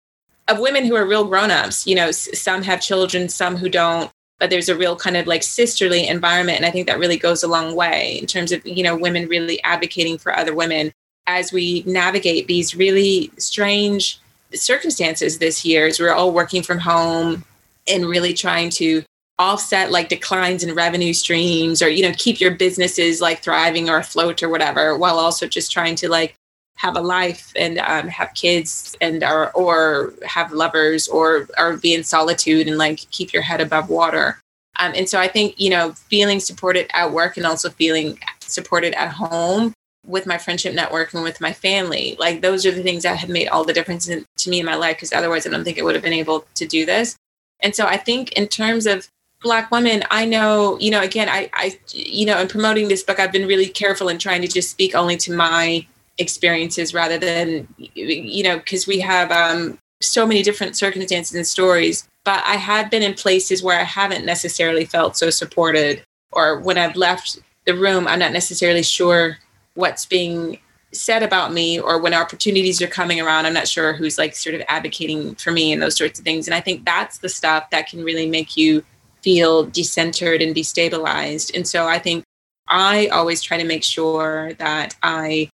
of 0.51 0.59
women 0.59 0.85
who 0.85 0.97
are 0.97 1.07
real 1.07 1.25
grown-ups 1.25 1.87
you 1.87 1.95
know 1.95 2.11
some 2.11 2.63
have 2.63 2.81
children 2.81 3.29
some 3.29 3.57
who 3.57 3.69
don't 3.69 4.11
but 4.39 4.51
there's 4.51 4.69
a 4.69 4.77
real 4.77 4.97
kind 4.97 5.17
of 5.17 5.27
like 5.27 5.43
sisterly 5.43 6.07
environment 6.07 6.57
and 6.57 6.67
i 6.67 6.71
think 6.71 6.87
that 6.87 6.99
really 6.99 7.17
goes 7.17 7.43
a 7.43 7.49
long 7.49 7.75
way 7.75 8.19
in 8.19 8.27
terms 8.27 8.53
of 8.53 8.65
you 8.67 8.83
know 8.83 8.97
women 8.97 9.29
really 9.29 9.63
advocating 9.63 10.19
for 10.19 10.37
other 10.37 10.55
women 10.55 10.93
as 11.27 11.53
we 11.53 11.83
navigate 11.87 12.47
these 12.47 12.75
really 12.75 13.31
strange 13.39 14.21
circumstances 14.53 15.39
this 15.39 15.65
year 15.65 15.87
as 15.87 16.01
we're 16.01 16.13
all 16.13 16.33
working 16.33 16.63
from 16.63 16.79
home 16.79 17.45
and 17.89 18.07
really 18.07 18.35
trying 18.35 18.71
to 18.71 19.03
offset 19.39 19.91
like 19.91 20.09
declines 20.09 20.63
in 20.63 20.75
revenue 20.75 21.15
streams 21.15 21.81
or 21.81 21.89
you 21.89 22.03
know 22.03 22.13
keep 22.19 22.41
your 22.41 22.51
businesses 22.51 23.21
like 23.21 23.43
thriving 23.43 23.89
or 23.89 23.99
afloat 23.99 24.43
or 24.43 24.49
whatever 24.49 24.97
while 24.99 25.19
also 25.19 25.47
just 25.47 25.73
trying 25.73 25.95
to 25.95 26.09
like 26.11 26.35
have 26.77 26.97
a 26.97 27.01
life 27.01 27.53
and 27.57 27.79
um, 27.79 28.09
have 28.09 28.33
kids 28.35 28.97
and 29.01 29.23
or, 29.23 29.51
or 29.53 30.15
have 30.25 30.53
lovers 30.53 31.09
or 31.09 31.47
or 31.59 31.77
be 31.77 31.95
in 31.95 32.03
solitude 32.03 32.67
and 32.67 32.79
like 32.79 32.99
keep 33.11 33.33
your 33.33 33.43
head 33.43 33.61
above 33.61 33.91
water. 33.91 34.41
Um, 34.79 34.93
and 34.95 35.09
so 35.09 35.19
i 35.19 35.29
think 35.29 35.59
you 35.59 35.69
know 35.69 35.93
feeling 35.93 36.41
supported 36.41 36.87
at 36.95 37.13
work 37.13 37.37
and 37.37 37.45
also 37.45 37.71
feeling 37.71 38.19
supported 38.41 38.95
at 38.95 39.11
home 39.11 39.75
with 40.07 40.27
my 40.27 40.39
friendship 40.39 40.75
network 40.75 41.13
and 41.13 41.23
with 41.23 41.41
my 41.41 41.53
family 41.53 42.17
like 42.19 42.41
those 42.41 42.65
are 42.65 42.71
the 42.71 42.83
things 42.83 43.03
that 43.03 43.19
have 43.19 43.29
made 43.29 43.49
all 43.49 43.65
the 43.65 43.73
difference 43.73 44.09
in, 44.09 44.25
to 44.37 44.51
me 44.51 44.61
in 44.61 44.67
my 44.67 44.75
life 44.75 44.97
because 44.97 45.13
otherwise 45.13 45.47
i 45.47 45.51
don't 45.51 45.65
think 45.65 45.79
i 45.79 45.83
would 45.83 45.95
have 45.95 46.05
been 46.05 46.13
able 46.13 46.47
to 46.55 46.67
do 46.67 46.87
this. 46.87 47.17
And 47.61 47.75
so 47.75 47.87
i 47.87 47.97
think 47.97 48.33
in 48.33 48.49
terms 48.49 48.87
of 48.87 49.09
black 49.43 49.71
women 49.71 50.03
i 50.11 50.25
know 50.25 50.79
you 50.79 50.91
know 50.91 51.01
again 51.01 51.29
i 51.29 51.49
i 51.55 51.79
you 51.93 52.27
know 52.27 52.39
in 52.39 52.49
promoting 52.49 52.89
this 52.89 53.03
book 53.03 53.19
i've 53.19 53.33
been 53.33 53.47
really 53.47 53.69
careful 53.69 54.09
in 54.09 54.19
trying 54.19 54.43
to 54.43 54.49
just 54.49 54.71
speak 54.71 54.95
only 54.95 55.17
to 55.17 55.33
my 55.33 55.87
experiences 56.19 56.93
rather 56.93 57.19
than 57.19 57.67
you 57.79 58.43
know 58.43 58.59
because 58.59 58.87
we 58.87 59.01
have 59.01 59.31
um, 59.31 59.79
so 60.03 60.27
many 60.27 60.43
different 60.43 60.77
circumstances 60.77 61.35
and 61.35 61.47
stories. 61.47 62.07
But 62.25 62.43
i 62.47 62.57
have 62.57 62.91
been 62.91 63.03
in 63.03 63.15
places 63.15 63.63
where 63.63 63.81
i 63.81 63.85
haven't 63.85 64.27
necessarily 64.27 64.85
felt 64.85 65.17
so 65.17 65.31
supported 65.31 66.03
or 66.33 66.61
when 66.61 66.79
i've 66.79 66.97
left 66.97 67.39
the 67.67 67.75
room 67.75 68.07
i'm 68.07 68.19
not 68.19 68.33
necessarily 68.33 68.83
sure 68.83 69.39
what's 69.75 70.07
being 70.07 70.59
said 70.93 71.23
about 71.23 71.53
me 71.53 71.79
or 71.79 72.01
when 72.01 72.13
opportunities 72.13 72.83
are 72.83 72.89
coming 72.89 73.21
around 73.21 73.47
i'm 73.47 73.55
not 73.55 73.69
sure 73.69 73.93
who's 73.93 74.19
like 74.19 74.35
sort 74.35 74.57
of 74.57 74.63
advocating 74.69 75.35
for 75.37 75.53
me 75.53 75.73
and 75.73 75.81
those 75.81 75.97
sorts 75.97 76.19
of 76.19 76.25
things. 76.25 76.49
And 76.49 76.55
i 76.55 76.61
think 76.61 76.85
that's 76.85 77.19
the 77.19 77.29
stuff 77.29 77.71
that 77.71 77.89
can 77.89 78.03
really 78.03 78.29
make 78.29 78.57
you 78.57 78.85
feel 79.23 79.67
decentered 79.67 80.43
and 80.43 80.55
destabilized. 80.55 81.55
And 81.55 81.67
so 81.67 81.87
i 81.87 81.99
think 81.99 82.25
i 82.69 83.07
always 83.09 83.43
try 83.43 83.57
to 83.59 83.65
make 83.65 83.85
sure 83.85 84.55
that 84.55 84.97
i 85.03 85.49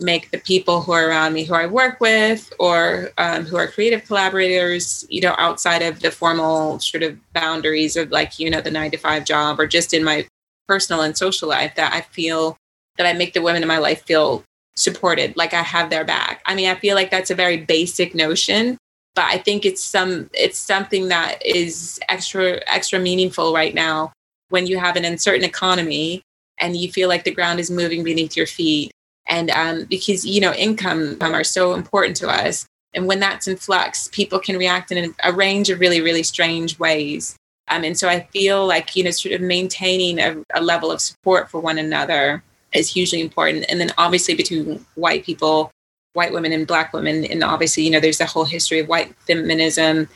make 0.00 0.30
the 0.30 0.38
people 0.38 0.80
who 0.80 0.92
are 0.92 1.08
around 1.08 1.32
me 1.32 1.44
who 1.44 1.54
I 1.54 1.66
work 1.66 2.00
with 2.00 2.52
or 2.58 3.10
um, 3.18 3.44
who 3.44 3.56
are 3.56 3.66
creative 3.66 4.04
collaborators, 4.04 5.04
you 5.08 5.20
know, 5.20 5.34
outside 5.38 5.82
of 5.82 6.00
the 6.00 6.10
formal 6.10 6.78
sort 6.78 7.02
of 7.02 7.18
boundaries 7.32 7.96
of 7.96 8.10
like, 8.10 8.38
you 8.38 8.48
know, 8.48 8.60
the 8.60 8.70
nine 8.70 8.92
to 8.92 8.96
five 8.96 9.24
job 9.24 9.58
or 9.58 9.66
just 9.66 9.92
in 9.92 10.04
my 10.04 10.26
personal 10.68 11.02
and 11.02 11.16
social 11.16 11.48
life, 11.48 11.74
that 11.74 11.92
I 11.92 12.02
feel 12.02 12.56
that 12.98 13.06
I 13.06 13.14
make 13.14 13.32
the 13.32 13.42
women 13.42 13.62
in 13.62 13.68
my 13.68 13.78
life 13.78 14.04
feel 14.04 14.44
supported, 14.78 15.36
like 15.36 15.54
I 15.54 15.62
have 15.62 15.90
their 15.90 16.04
back. 16.04 16.42
I 16.46 16.54
mean, 16.54 16.68
I 16.68 16.74
feel 16.74 16.94
like 16.94 17.10
that's 17.10 17.30
a 17.30 17.34
very 17.34 17.56
basic 17.56 18.14
notion, 18.14 18.78
but 19.14 19.24
I 19.24 19.38
think 19.38 19.64
it's 19.64 19.82
some 19.82 20.30
it's 20.32 20.58
something 20.58 21.08
that 21.08 21.44
is 21.44 21.98
extra 22.08 22.60
extra 22.66 22.98
meaningful 22.98 23.52
right 23.52 23.74
now 23.74 24.12
when 24.50 24.66
you 24.66 24.78
have 24.78 24.96
an 24.96 25.04
uncertain 25.04 25.44
economy 25.44 26.22
and 26.58 26.76
you 26.76 26.90
feel 26.90 27.08
like 27.08 27.24
the 27.24 27.34
ground 27.34 27.60
is 27.60 27.70
moving 27.70 28.04
beneath 28.04 28.36
your 28.36 28.46
feet. 28.46 28.90
And 29.28 29.50
um, 29.50 29.84
because 29.84 30.24
you 30.24 30.40
know 30.40 30.52
income 30.52 31.18
are 31.20 31.44
so 31.44 31.74
important 31.74 32.16
to 32.18 32.28
us. 32.28 32.66
And 32.94 33.06
when 33.06 33.20
that's 33.20 33.46
in 33.46 33.56
flux 33.56 34.08
people 34.08 34.38
can 34.38 34.56
react 34.56 34.90
in 34.90 35.14
a 35.24 35.32
range 35.32 35.70
of 35.70 35.80
really 35.80 36.00
really 36.00 36.22
strange 36.22 36.78
ways. 36.78 37.36
Um, 37.70 37.84
and 37.84 37.98
so 37.98 38.08
i 38.08 38.20
feel 38.32 38.66
like 38.66 38.96
you 38.96 39.04
know 39.04 39.10
sort 39.10 39.34
of 39.34 39.42
maintaining 39.42 40.18
a, 40.18 40.42
a 40.54 40.62
level 40.62 40.90
of 40.90 41.02
support 41.02 41.50
for 41.50 41.60
one 41.60 41.76
another 41.76 42.42
is 42.72 42.92
hugely 42.92 43.20
important 43.20 43.64
and 43.68 43.80
then 43.80 43.90
obviously 43.98 44.34
between 44.34 44.84
white 44.94 45.24
people 45.24 45.70
white 46.12 46.32
women 46.32 46.52
and 46.52 46.66
black 46.66 46.92
women 46.92 47.24
and 47.24 47.42
obviously 47.42 47.82
you 47.82 47.90
know 47.90 48.00
there's 48.00 48.20
a 48.20 48.26
whole 48.26 48.44
history 48.44 48.78
of 48.78 48.88
white 48.88 49.14
feminism 49.26 50.08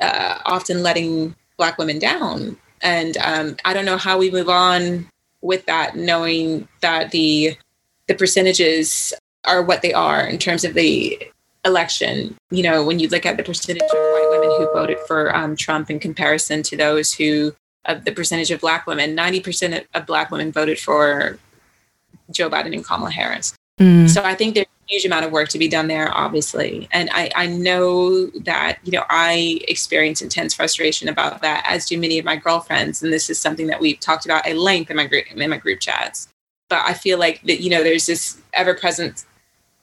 uh, 0.00 0.38
often 0.44 0.82
letting 0.82 1.34
black 1.56 1.78
women 1.78 1.98
down 1.98 2.56
and 2.82 3.16
um, 3.18 3.56
i 3.64 3.72
don't 3.72 3.84
know 3.84 3.96
how 3.96 4.18
we 4.18 4.30
move 4.30 4.48
on 4.48 5.08
with 5.40 5.64
that 5.66 5.96
knowing 5.96 6.66
that 6.80 7.10
the 7.10 7.56
the 8.06 8.14
percentages 8.14 9.12
are 9.44 9.62
what 9.62 9.82
they 9.82 9.92
are 9.92 10.26
in 10.26 10.38
terms 10.38 10.64
of 10.64 10.74
the 10.74 11.18
election. 11.64 12.36
You 12.50 12.62
know, 12.62 12.84
when 12.84 12.98
you 12.98 13.08
look 13.08 13.26
at 13.26 13.36
the 13.36 13.42
percentage 13.42 13.82
of 13.82 13.90
white 13.90 14.28
women 14.30 14.50
who 14.56 14.72
voted 14.72 14.98
for 15.06 15.34
um, 15.34 15.56
Trump 15.56 15.90
in 15.90 16.00
comparison 16.00 16.62
to 16.64 16.76
those 16.76 17.12
who, 17.12 17.54
of 17.84 18.04
the 18.04 18.12
percentage 18.12 18.50
of 18.50 18.60
black 18.60 18.86
women, 18.86 19.16
90% 19.16 19.84
of 19.94 20.06
black 20.06 20.30
women 20.30 20.52
voted 20.52 20.78
for 20.78 21.38
Joe 22.30 22.50
Biden 22.50 22.74
and 22.74 22.84
Kamala 22.84 23.10
Harris. 23.10 23.54
Mm. 23.80 24.08
So 24.08 24.22
I 24.22 24.34
think 24.34 24.54
there's 24.54 24.66
a 24.66 24.92
huge 24.92 25.04
amount 25.04 25.24
of 25.24 25.32
work 25.32 25.48
to 25.50 25.58
be 25.58 25.68
done 25.68 25.88
there, 25.88 26.12
obviously. 26.12 26.88
And 26.92 27.08
I, 27.12 27.30
I 27.36 27.46
know 27.46 28.26
that, 28.42 28.78
you 28.84 28.92
know, 28.92 29.04
I 29.08 29.60
experience 29.68 30.20
intense 30.20 30.54
frustration 30.54 31.08
about 31.08 31.42
that, 31.42 31.64
as 31.66 31.86
do 31.86 31.98
many 31.98 32.18
of 32.18 32.24
my 32.24 32.36
girlfriends. 32.36 33.02
And 33.02 33.12
this 33.12 33.30
is 33.30 33.38
something 33.38 33.68
that 33.68 33.80
we've 33.80 34.00
talked 34.00 34.24
about 34.24 34.46
at 34.46 34.56
length 34.56 34.90
in 34.90 34.96
my 34.96 35.06
group, 35.06 35.30
in 35.30 35.50
my 35.50 35.58
group 35.58 35.80
chats 35.80 36.28
but 36.68 36.82
I 36.84 36.94
feel 36.94 37.18
like 37.18 37.42
that, 37.42 37.60
you 37.60 37.70
know, 37.70 37.82
there's 37.82 38.06
this 38.06 38.38
ever 38.52 38.74
present 38.74 39.24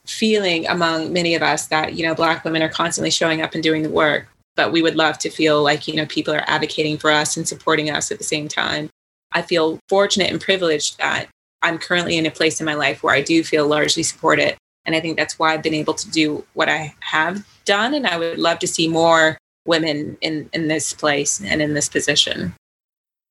feeling 0.04 0.66
among 0.68 1.12
many 1.12 1.34
of 1.34 1.42
us 1.42 1.66
that, 1.66 1.94
you 1.94 2.06
know, 2.06 2.14
Black 2.14 2.44
women 2.44 2.62
are 2.62 2.68
constantly 2.68 3.10
showing 3.10 3.42
up 3.42 3.54
and 3.54 3.62
doing 3.62 3.82
the 3.82 3.90
work. 3.90 4.28
But 4.54 4.72
we 4.72 4.82
would 4.82 4.96
love 4.96 5.18
to 5.18 5.30
feel 5.30 5.62
like, 5.62 5.86
you 5.86 5.94
know, 5.94 6.06
people 6.06 6.32
are 6.32 6.44
advocating 6.46 6.96
for 6.96 7.10
us 7.10 7.36
and 7.36 7.46
supporting 7.46 7.90
us 7.90 8.10
at 8.10 8.18
the 8.18 8.24
same 8.24 8.48
time. 8.48 8.88
I 9.32 9.42
feel 9.42 9.78
fortunate 9.88 10.30
and 10.30 10.40
privileged 10.40 10.98
that 10.98 11.28
I'm 11.62 11.78
currently 11.78 12.16
in 12.16 12.26
a 12.26 12.30
place 12.30 12.60
in 12.60 12.66
my 12.66 12.74
life 12.74 13.02
where 13.02 13.14
I 13.14 13.22
do 13.22 13.42
feel 13.42 13.66
largely 13.66 14.02
supported. 14.02 14.56
And 14.84 14.94
I 14.94 15.00
think 15.00 15.16
that's 15.16 15.38
why 15.38 15.52
I've 15.52 15.62
been 15.62 15.74
able 15.74 15.94
to 15.94 16.10
do 16.10 16.44
what 16.54 16.68
I 16.68 16.94
have 17.00 17.44
done. 17.64 17.94
And 17.94 18.06
I 18.06 18.16
would 18.18 18.38
love 18.38 18.58
to 18.60 18.66
see 18.66 18.88
more 18.88 19.36
women 19.66 20.16
in, 20.20 20.48
in 20.52 20.68
this 20.68 20.92
place 20.92 21.42
and 21.44 21.60
in 21.60 21.74
this 21.74 21.88
position. 21.88 22.54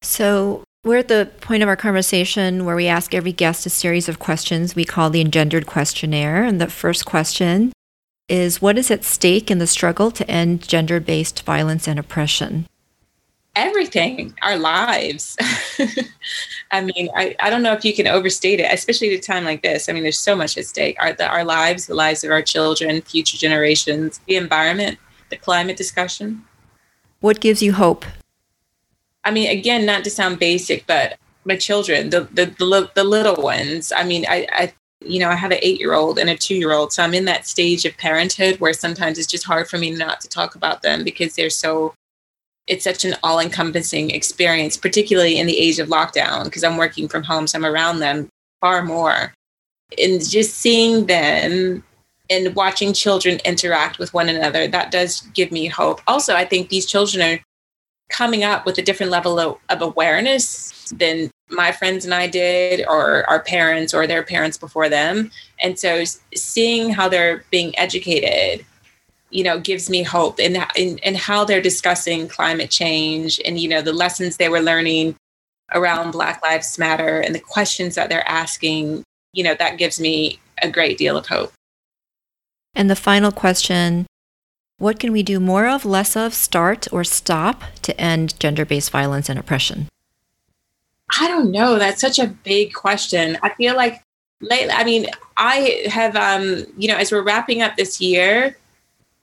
So, 0.02 0.64
we're 0.84 0.98
at 0.98 1.08
the 1.08 1.32
point 1.42 1.64
of 1.64 1.70
our 1.70 1.76
conversation 1.76 2.64
where 2.64 2.76
we 2.76 2.86
ask 2.86 3.16
every 3.16 3.32
guest 3.32 3.66
a 3.66 3.72
series 3.72 4.08
of 4.08 4.20
questions 4.20 4.76
we 4.76 4.86
call 4.86 5.10
the 5.10 5.20
engendered 5.20 5.66
questionnaire. 5.66 6.44
And 6.44 6.62
the 6.62 6.68
first 6.68 7.06
question 7.06 7.74
is 8.30 8.62
What 8.62 8.78
is 8.78 8.92
at 8.92 9.04
stake 9.04 9.50
in 9.50 9.58
the 9.58 9.66
struggle 9.66 10.12
to 10.12 10.30
end 10.30 10.68
gender 10.68 11.00
based 11.00 11.42
violence 11.42 11.88
and 11.88 11.98
oppression? 11.98 12.68
Everything, 13.56 14.34
our 14.42 14.58
lives. 14.58 15.38
I 16.72 16.82
mean, 16.82 17.10
I, 17.16 17.36
I 17.40 17.50
don't 17.50 17.64
know 17.64 17.74
if 17.74 17.86
you 17.86 17.94
can 17.94 18.08
overstate 18.08 18.60
it, 18.60 18.72
especially 18.72 19.14
at 19.14 19.20
a 19.20 19.22
time 19.22 19.46
like 19.46 19.62
this. 19.62 19.88
I 19.88 19.94
mean, 19.94 20.04
there's 20.04 20.20
so 20.20 20.36
much 20.36 20.58
at 20.58 20.66
stake. 20.66 20.98
Our, 21.00 21.14
the, 21.14 21.28
our 21.28 21.44
lives, 21.44 21.88
the 21.88 21.96
lives 21.96 22.24
of 22.24 22.32
our 22.32 22.42
children, 22.42 23.02
future 23.02 23.38
generations, 23.38 24.20
the 24.28 24.36
environment, 24.36 25.00
the 25.30 25.38
climate 25.38 25.78
discussion. 25.78 26.44
What 27.20 27.40
gives 27.40 27.62
you 27.62 27.74
hope? 27.74 28.06
I 29.24 29.32
mean, 29.32 29.50
again, 29.50 29.86
not 29.86 30.04
to 30.04 30.10
sound 30.10 30.40
basic, 30.40 30.86
but 30.86 31.18
my 31.46 31.56
children, 31.56 32.10
the 32.10 32.22
the 32.32 32.46
the, 32.46 32.92
the 32.94 33.04
little 33.04 33.42
ones. 33.42 33.92
I 33.96 34.04
mean, 34.04 34.26
I, 34.28 34.48
I 34.52 34.74
you 35.02 35.20
know, 35.20 35.30
I 35.30 35.36
have 35.36 35.52
an 35.52 35.60
eight 35.62 35.80
year 35.80 35.94
old 35.94 36.18
and 36.18 36.30
a 36.30 36.38
two 36.38 36.56
year 36.56 36.74
old. 36.74 36.94
So 36.94 37.04
I'm 37.04 37.14
in 37.14 37.26
that 37.26 37.48
stage 37.48 37.86
of 37.86 37.98
parenthood 37.98 38.60
where 38.60 38.74
sometimes 38.74 39.18
it's 39.18 39.28
just 39.28 39.46
hard 39.46 39.68
for 39.68 39.78
me 39.78 39.92
not 39.92 40.22
to 40.22 40.28
talk 40.28 40.56
about 40.56 40.82
them 40.82 41.04
because 41.04 41.36
they're 41.36 41.50
so, 41.50 41.94
it's 42.68 42.84
such 42.84 43.06
an 43.06 43.16
all 43.24 43.40
encompassing 43.40 44.12
experience, 44.12 44.78
particularly 44.78 45.38
in 45.38 45.48
the 45.48 45.58
age 45.58 45.80
of 45.80 45.90
lockdown, 45.90 46.46
because 46.46 46.64
I'm 46.64 46.78
working 46.78 47.08
from 47.08 47.24
home. 47.24 47.48
So 47.48 47.58
I'm 47.58 47.66
around 47.66 48.00
them 48.00 48.28
far 48.62 48.84
more. 48.84 49.34
And 50.00 50.28
just 50.28 50.56
seeing 50.56 51.06
them 51.06 51.84
and 52.30 52.56
watching 52.56 52.92
children 52.92 53.40
interact 53.46 54.00
with 54.00 54.14
one 54.14 54.30
another, 54.30 54.68
that 54.68 54.92
does 54.92 55.22
give 55.34 55.52
me 55.52 55.68
hope. 55.68 56.02
Also, 56.08 56.34
I 56.36 56.46
think 56.46 56.70
these 56.70 56.88
children 56.88 57.22
are 57.22 57.40
coming 58.10 58.44
up 58.44 58.66
with 58.66 58.78
a 58.78 58.82
different 58.82 59.12
level 59.12 59.40
of, 59.40 59.58
of 59.70 59.82
awareness 59.82 60.90
than 60.90 61.30
my 61.50 61.72
friends 61.72 62.06
and 62.06 62.14
I 62.14 62.26
did, 62.28 62.86
or 62.88 63.30
our 63.30 63.42
parents 63.42 63.94
or 63.94 64.08
their 64.08 64.24
parents 64.24 64.58
before 64.58 64.90
them. 64.90 65.32
And 65.62 65.78
so 65.78 66.04
seeing 66.34 66.90
how 66.90 67.10
they're 67.10 67.44
being 67.52 67.78
educated, 67.78 68.66
you 69.36 69.44
know, 69.44 69.60
gives 69.60 69.90
me 69.90 70.02
hope 70.02 70.40
in, 70.40 70.64
in, 70.78 70.98
in 71.00 71.14
how 71.14 71.44
they're 71.44 71.62
discussing 71.62 72.26
climate 72.26 72.72
change 72.72 73.38
and, 73.44 73.60
you 73.60 73.68
know, 73.68 73.82
the 73.82 73.92
lessons 73.92 74.38
they 74.38 74.48
were 74.48 74.62
learning 74.62 75.14
around 75.74 76.12
Black 76.12 76.42
Lives 76.42 76.80
Matter 76.80 77.20
and 77.20 77.36
the 77.36 77.42
questions 77.42 77.96
that 77.96 78.08
they're 78.08 78.28
asking, 78.30 79.04
you 79.34 79.44
know, 79.44 79.54
that 79.56 79.78
gives 79.78 80.00
me 80.00 80.40
a 80.62 80.72
great 80.72 80.98
deal 80.98 81.18
of 81.18 81.28
hope. 81.28 81.52
And 82.74 82.90
the 82.90 82.96
final 82.96 83.30
question 83.30 84.08
What 84.78 85.00
can 85.00 85.12
we 85.12 85.22
do 85.22 85.42
more 85.42 85.68
of, 85.68 85.84
less 85.84 86.16
of, 86.16 86.34
start, 86.34 86.88
or 86.94 87.04
stop 87.04 87.62
to 87.82 88.00
end 88.00 88.40
gender 88.40 88.64
based 88.64 88.90
violence 88.90 89.28
and 89.28 89.38
oppression? 89.38 89.90
I 91.20 91.28
don't 91.28 91.52
know. 91.52 91.78
That's 91.78 92.00
such 92.00 92.20
a 92.20 92.28
big 92.28 92.74
question. 92.74 93.38
I 93.44 93.50
feel 93.50 93.76
like 93.76 94.02
lately, 94.40 94.72
I 94.72 94.86
mean, 94.86 95.08
I 95.36 95.84
have, 95.88 96.16
um, 96.16 96.66
you 96.78 96.88
know, 96.88 96.96
as 96.96 97.12
we're 97.12 97.22
wrapping 97.22 97.62
up 97.62 97.76
this 97.76 98.00
year, 98.00 98.56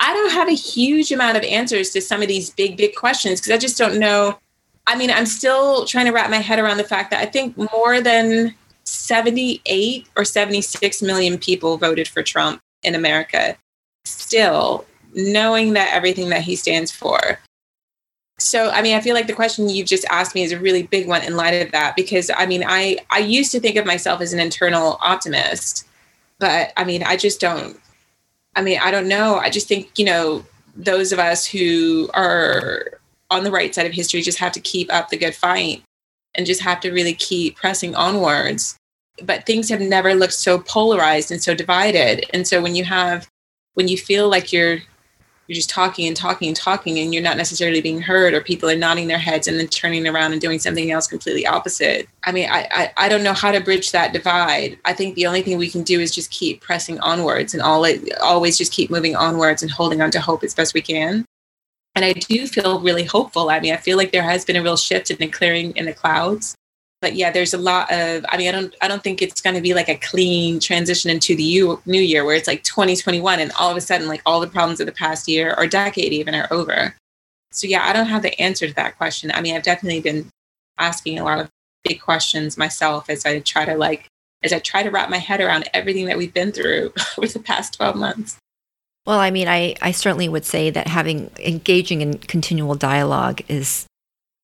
I 0.00 0.12
don't 0.12 0.32
have 0.32 0.48
a 0.48 0.54
huge 0.54 1.12
amount 1.12 1.36
of 1.36 1.44
answers 1.44 1.90
to 1.90 2.00
some 2.00 2.22
of 2.22 2.28
these 2.28 2.50
big, 2.50 2.76
big 2.76 2.94
questions 2.94 3.40
because 3.40 3.52
I 3.52 3.58
just 3.58 3.78
don't 3.78 3.98
know. 3.98 4.38
I 4.86 4.96
mean, 4.96 5.10
I'm 5.10 5.26
still 5.26 5.84
trying 5.84 6.06
to 6.06 6.12
wrap 6.12 6.30
my 6.30 6.38
head 6.38 6.58
around 6.58 6.78
the 6.78 6.84
fact 6.84 7.10
that 7.10 7.20
I 7.20 7.26
think 7.26 7.56
more 7.56 8.00
than 8.00 8.54
78 8.84 10.08
or 10.16 10.24
76 10.24 11.02
million 11.02 11.38
people 11.38 11.76
voted 11.76 12.08
for 12.08 12.22
Trump 12.22 12.60
in 12.82 12.94
America. 12.94 13.56
Still, 14.04 14.84
knowing 15.14 15.74
that 15.74 15.92
everything 15.92 16.30
that 16.30 16.42
he 16.42 16.56
stands 16.56 16.90
for, 16.90 17.38
so, 18.42 18.70
I 18.70 18.82
mean, 18.82 18.96
I 18.96 19.00
feel 19.00 19.14
like 19.14 19.28
the 19.28 19.34
question 19.34 19.68
you've 19.68 19.86
just 19.86 20.04
asked 20.10 20.34
me 20.34 20.42
is 20.42 20.52
a 20.52 20.58
really 20.58 20.82
big 20.82 21.06
one 21.06 21.22
in 21.22 21.36
light 21.36 21.52
of 21.52 21.70
that, 21.72 21.94
because 21.94 22.30
I 22.36 22.46
mean, 22.46 22.64
I, 22.66 22.98
I 23.10 23.18
used 23.18 23.52
to 23.52 23.60
think 23.60 23.76
of 23.76 23.86
myself 23.86 24.20
as 24.20 24.32
an 24.32 24.40
internal 24.40 24.98
optimist, 25.00 25.86
but 26.38 26.72
I 26.76 26.84
mean, 26.84 27.02
I 27.02 27.16
just 27.16 27.40
don't, 27.40 27.78
I 28.54 28.62
mean, 28.62 28.78
I 28.82 28.90
don't 28.90 29.08
know. 29.08 29.36
I 29.36 29.50
just 29.50 29.68
think, 29.68 29.98
you 29.98 30.04
know, 30.04 30.44
those 30.74 31.12
of 31.12 31.18
us 31.18 31.46
who 31.46 32.10
are 32.14 33.00
on 33.30 33.44
the 33.44 33.50
right 33.50 33.74
side 33.74 33.86
of 33.86 33.92
history 33.92 34.20
just 34.20 34.38
have 34.38 34.52
to 34.52 34.60
keep 34.60 34.92
up 34.92 35.08
the 35.08 35.16
good 35.16 35.34
fight 35.34 35.82
and 36.34 36.46
just 36.46 36.60
have 36.60 36.80
to 36.80 36.90
really 36.90 37.14
keep 37.14 37.56
pressing 37.56 37.94
onwards. 37.94 38.76
But 39.22 39.46
things 39.46 39.68
have 39.68 39.80
never 39.80 40.14
looked 40.14 40.34
so 40.34 40.58
polarized 40.58 41.30
and 41.30 41.42
so 41.42 41.54
divided. 41.54 42.24
And 42.32 42.46
so 42.46 42.62
when 42.62 42.74
you 42.74 42.84
have, 42.84 43.28
when 43.74 43.88
you 43.88 43.96
feel 43.96 44.28
like 44.28 44.52
you're 44.52 44.78
you're 45.52 45.56
just 45.58 45.68
talking 45.68 46.06
and 46.06 46.16
talking 46.16 46.48
and 46.48 46.56
talking 46.56 46.98
and 46.98 47.12
you're 47.12 47.22
not 47.22 47.36
necessarily 47.36 47.82
being 47.82 48.00
heard 48.00 48.32
or 48.32 48.40
people 48.40 48.70
are 48.70 48.74
nodding 48.74 49.06
their 49.06 49.18
heads 49.18 49.46
and 49.46 49.58
then 49.58 49.68
turning 49.68 50.08
around 50.08 50.32
and 50.32 50.40
doing 50.40 50.58
something 50.58 50.90
else 50.90 51.06
completely 51.06 51.46
opposite. 51.46 52.08
I 52.24 52.32
mean 52.32 52.48
I, 52.50 52.66
I, 52.70 52.92
I 52.96 53.08
don't 53.10 53.22
know 53.22 53.34
how 53.34 53.52
to 53.52 53.60
bridge 53.60 53.92
that 53.92 54.14
divide. 54.14 54.78
I 54.86 54.94
think 54.94 55.14
the 55.14 55.26
only 55.26 55.42
thing 55.42 55.58
we 55.58 55.68
can 55.68 55.82
do 55.82 56.00
is 56.00 56.10
just 56.14 56.30
keep 56.30 56.62
pressing 56.62 56.98
onwards 57.00 57.52
and 57.52 57.62
all 57.62 57.86
always 58.22 58.56
just 58.56 58.72
keep 58.72 58.90
moving 58.90 59.14
onwards 59.14 59.60
and 59.60 59.70
holding 59.70 60.00
on 60.00 60.10
to 60.12 60.20
hope 60.22 60.42
as 60.42 60.54
best 60.54 60.72
we 60.72 60.80
can. 60.80 61.26
And 61.94 62.02
i 62.06 62.14
do 62.14 62.46
feel 62.46 62.80
really 62.80 63.04
hopeful. 63.04 63.50
I 63.50 63.60
mean 63.60 63.74
i 63.74 63.76
feel 63.76 63.98
like 63.98 64.10
there 64.10 64.22
has 64.22 64.46
been 64.46 64.56
a 64.56 64.62
real 64.62 64.78
shift 64.78 65.10
in 65.10 65.18
the 65.18 65.26
clearing 65.26 65.76
in 65.76 65.84
the 65.84 65.92
clouds 65.92 66.56
but 67.02 67.16
yeah, 67.16 67.32
there's 67.32 67.52
a 67.52 67.58
lot 67.58 67.92
of. 67.92 68.24
I 68.28 68.38
mean, 68.38 68.48
I 68.48 68.52
don't. 68.52 68.74
I 68.80 68.88
don't 68.88 69.02
think 69.02 69.20
it's 69.20 69.42
going 69.42 69.56
to 69.56 69.60
be 69.60 69.74
like 69.74 69.88
a 69.88 69.96
clean 69.96 70.60
transition 70.60 71.10
into 71.10 71.34
the 71.34 71.76
new 71.84 72.00
year 72.00 72.24
where 72.24 72.36
it's 72.36 72.46
like 72.46 72.62
2021 72.62 73.40
and 73.40 73.52
all 73.58 73.70
of 73.70 73.76
a 73.76 73.80
sudden, 73.80 74.06
like 74.06 74.22
all 74.24 74.40
the 74.40 74.46
problems 74.46 74.80
of 74.80 74.86
the 74.86 74.92
past 74.92 75.28
year 75.28 75.54
or 75.58 75.66
decade 75.66 76.12
even 76.12 76.34
are 76.34 76.46
over. 76.50 76.94
So 77.50 77.66
yeah, 77.66 77.82
I 77.84 77.92
don't 77.92 78.06
have 78.06 78.22
the 78.22 78.40
answer 78.40 78.68
to 78.68 78.74
that 78.74 78.96
question. 78.96 79.32
I 79.32 79.42
mean, 79.42 79.56
I've 79.56 79.64
definitely 79.64 80.00
been 80.00 80.30
asking 80.78 81.18
a 81.18 81.24
lot 81.24 81.40
of 81.40 81.50
big 81.84 82.00
questions 82.00 82.56
myself 82.56 83.10
as 83.10 83.26
I 83.26 83.40
try 83.40 83.64
to 83.64 83.74
like 83.74 84.06
as 84.44 84.52
I 84.52 84.60
try 84.60 84.84
to 84.84 84.90
wrap 84.90 85.10
my 85.10 85.18
head 85.18 85.40
around 85.40 85.68
everything 85.74 86.06
that 86.06 86.16
we've 86.16 86.32
been 86.32 86.52
through 86.52 86.92
over 87.18 87.26
the 87.26 87.40
past 87.40 87.74
12 87.74 87.96
months. 87.96 88.38
Well, 89.06 89.18
I 89.18 89.32
mean, 89.32 89.48
I, 89.48 89.74
I 89.82 89.90
certainly 89.90 90.28
would 90.28 90.44
say 90.44 90.70
that 90.70 90.86
having 90.86 91.32
engaging 91.40 92.00
in 92.00 92.18
continual 92.18 92.76
dialogue 92.76 93.42
is 93.48 93.86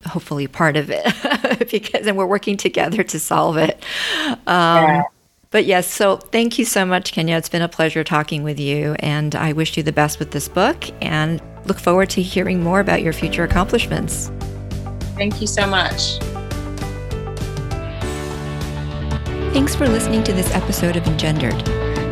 hopefully 0.07 0.47
part 0.47 0.77
of 0.77 0.91
it 0.91 1.69
because 1.71 2.07
and 2.07 2.17
we're 2.17 2.27
working 2.27 2.57
together 2.57 3.03
to 3.03 3.19
solve 3.19 3.57
it. 3.57 3.83
Um, 4.29 4.37
yeah. 4.47 5.03
but 5.51 5.65
yes 5.65 5.89
so 5.89 6.17
thank 6.17 6.59
you 6.59 6.65
so 6.65 6.87
much 6.87 7.13
kenya. 7.13 7.37
It's 7.37 7.49
been 7.49 7.63
a 7.63 7.69
pleasure 7.69 8.05
talking 8.05 8.43
with 8.43 8.61
you 8.61 8.95
and 9.01 9.35
i 9.35 9.53
wish 9.53 9.77
you 9.77 9.83
the 9.83 9.93
best 9.93 10.19
with 10.19 10.31
this 10.31 10.49
book 10.49 10.85
and 11.03 11.43
look 11.67 11.79
forward 11.79 12.11
to 12.11 12.23
hearing 12.23 12.63
more 12.63 12.81
about 12.81 13.03
your 13.03 13.13
future 13.13 13.45
accomplishments. 13.45 14.31
Thank 15.17 15.41
you 15.41 15.47
so 15.47 15.67
much. 15.67 16.19
Thanks 19.53 19.75
for 19.75 19.89
listening 19.89 20.23
to 20.25 20.33
this 20.33 20.55
episode 20.55 20.97
of 20.97 21.07
engendered. 21.09 21.59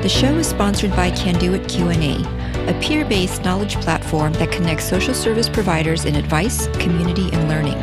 The 0.03 0.09
show 0.09 0.35
is 0.37 0.49
sponsored 0.49 0.90
by 0.90 1.12
Canduit 1.12 1.68
q&a 1.68 2.46
a 2.68 2.79
peer-based 2.81 3.44
knowledge 3.44 3.76
platform 3.76 4.33
that 4.35 4.52
connects 4.52 4.88
social 4.88 5.14
service 5.14 5.48
providers 5.48 6.05
in 6.05 6.16
advice, 6.16 6.66
community, 6.79 7.31
and 7.33 7.48
learning. 7.48 7.79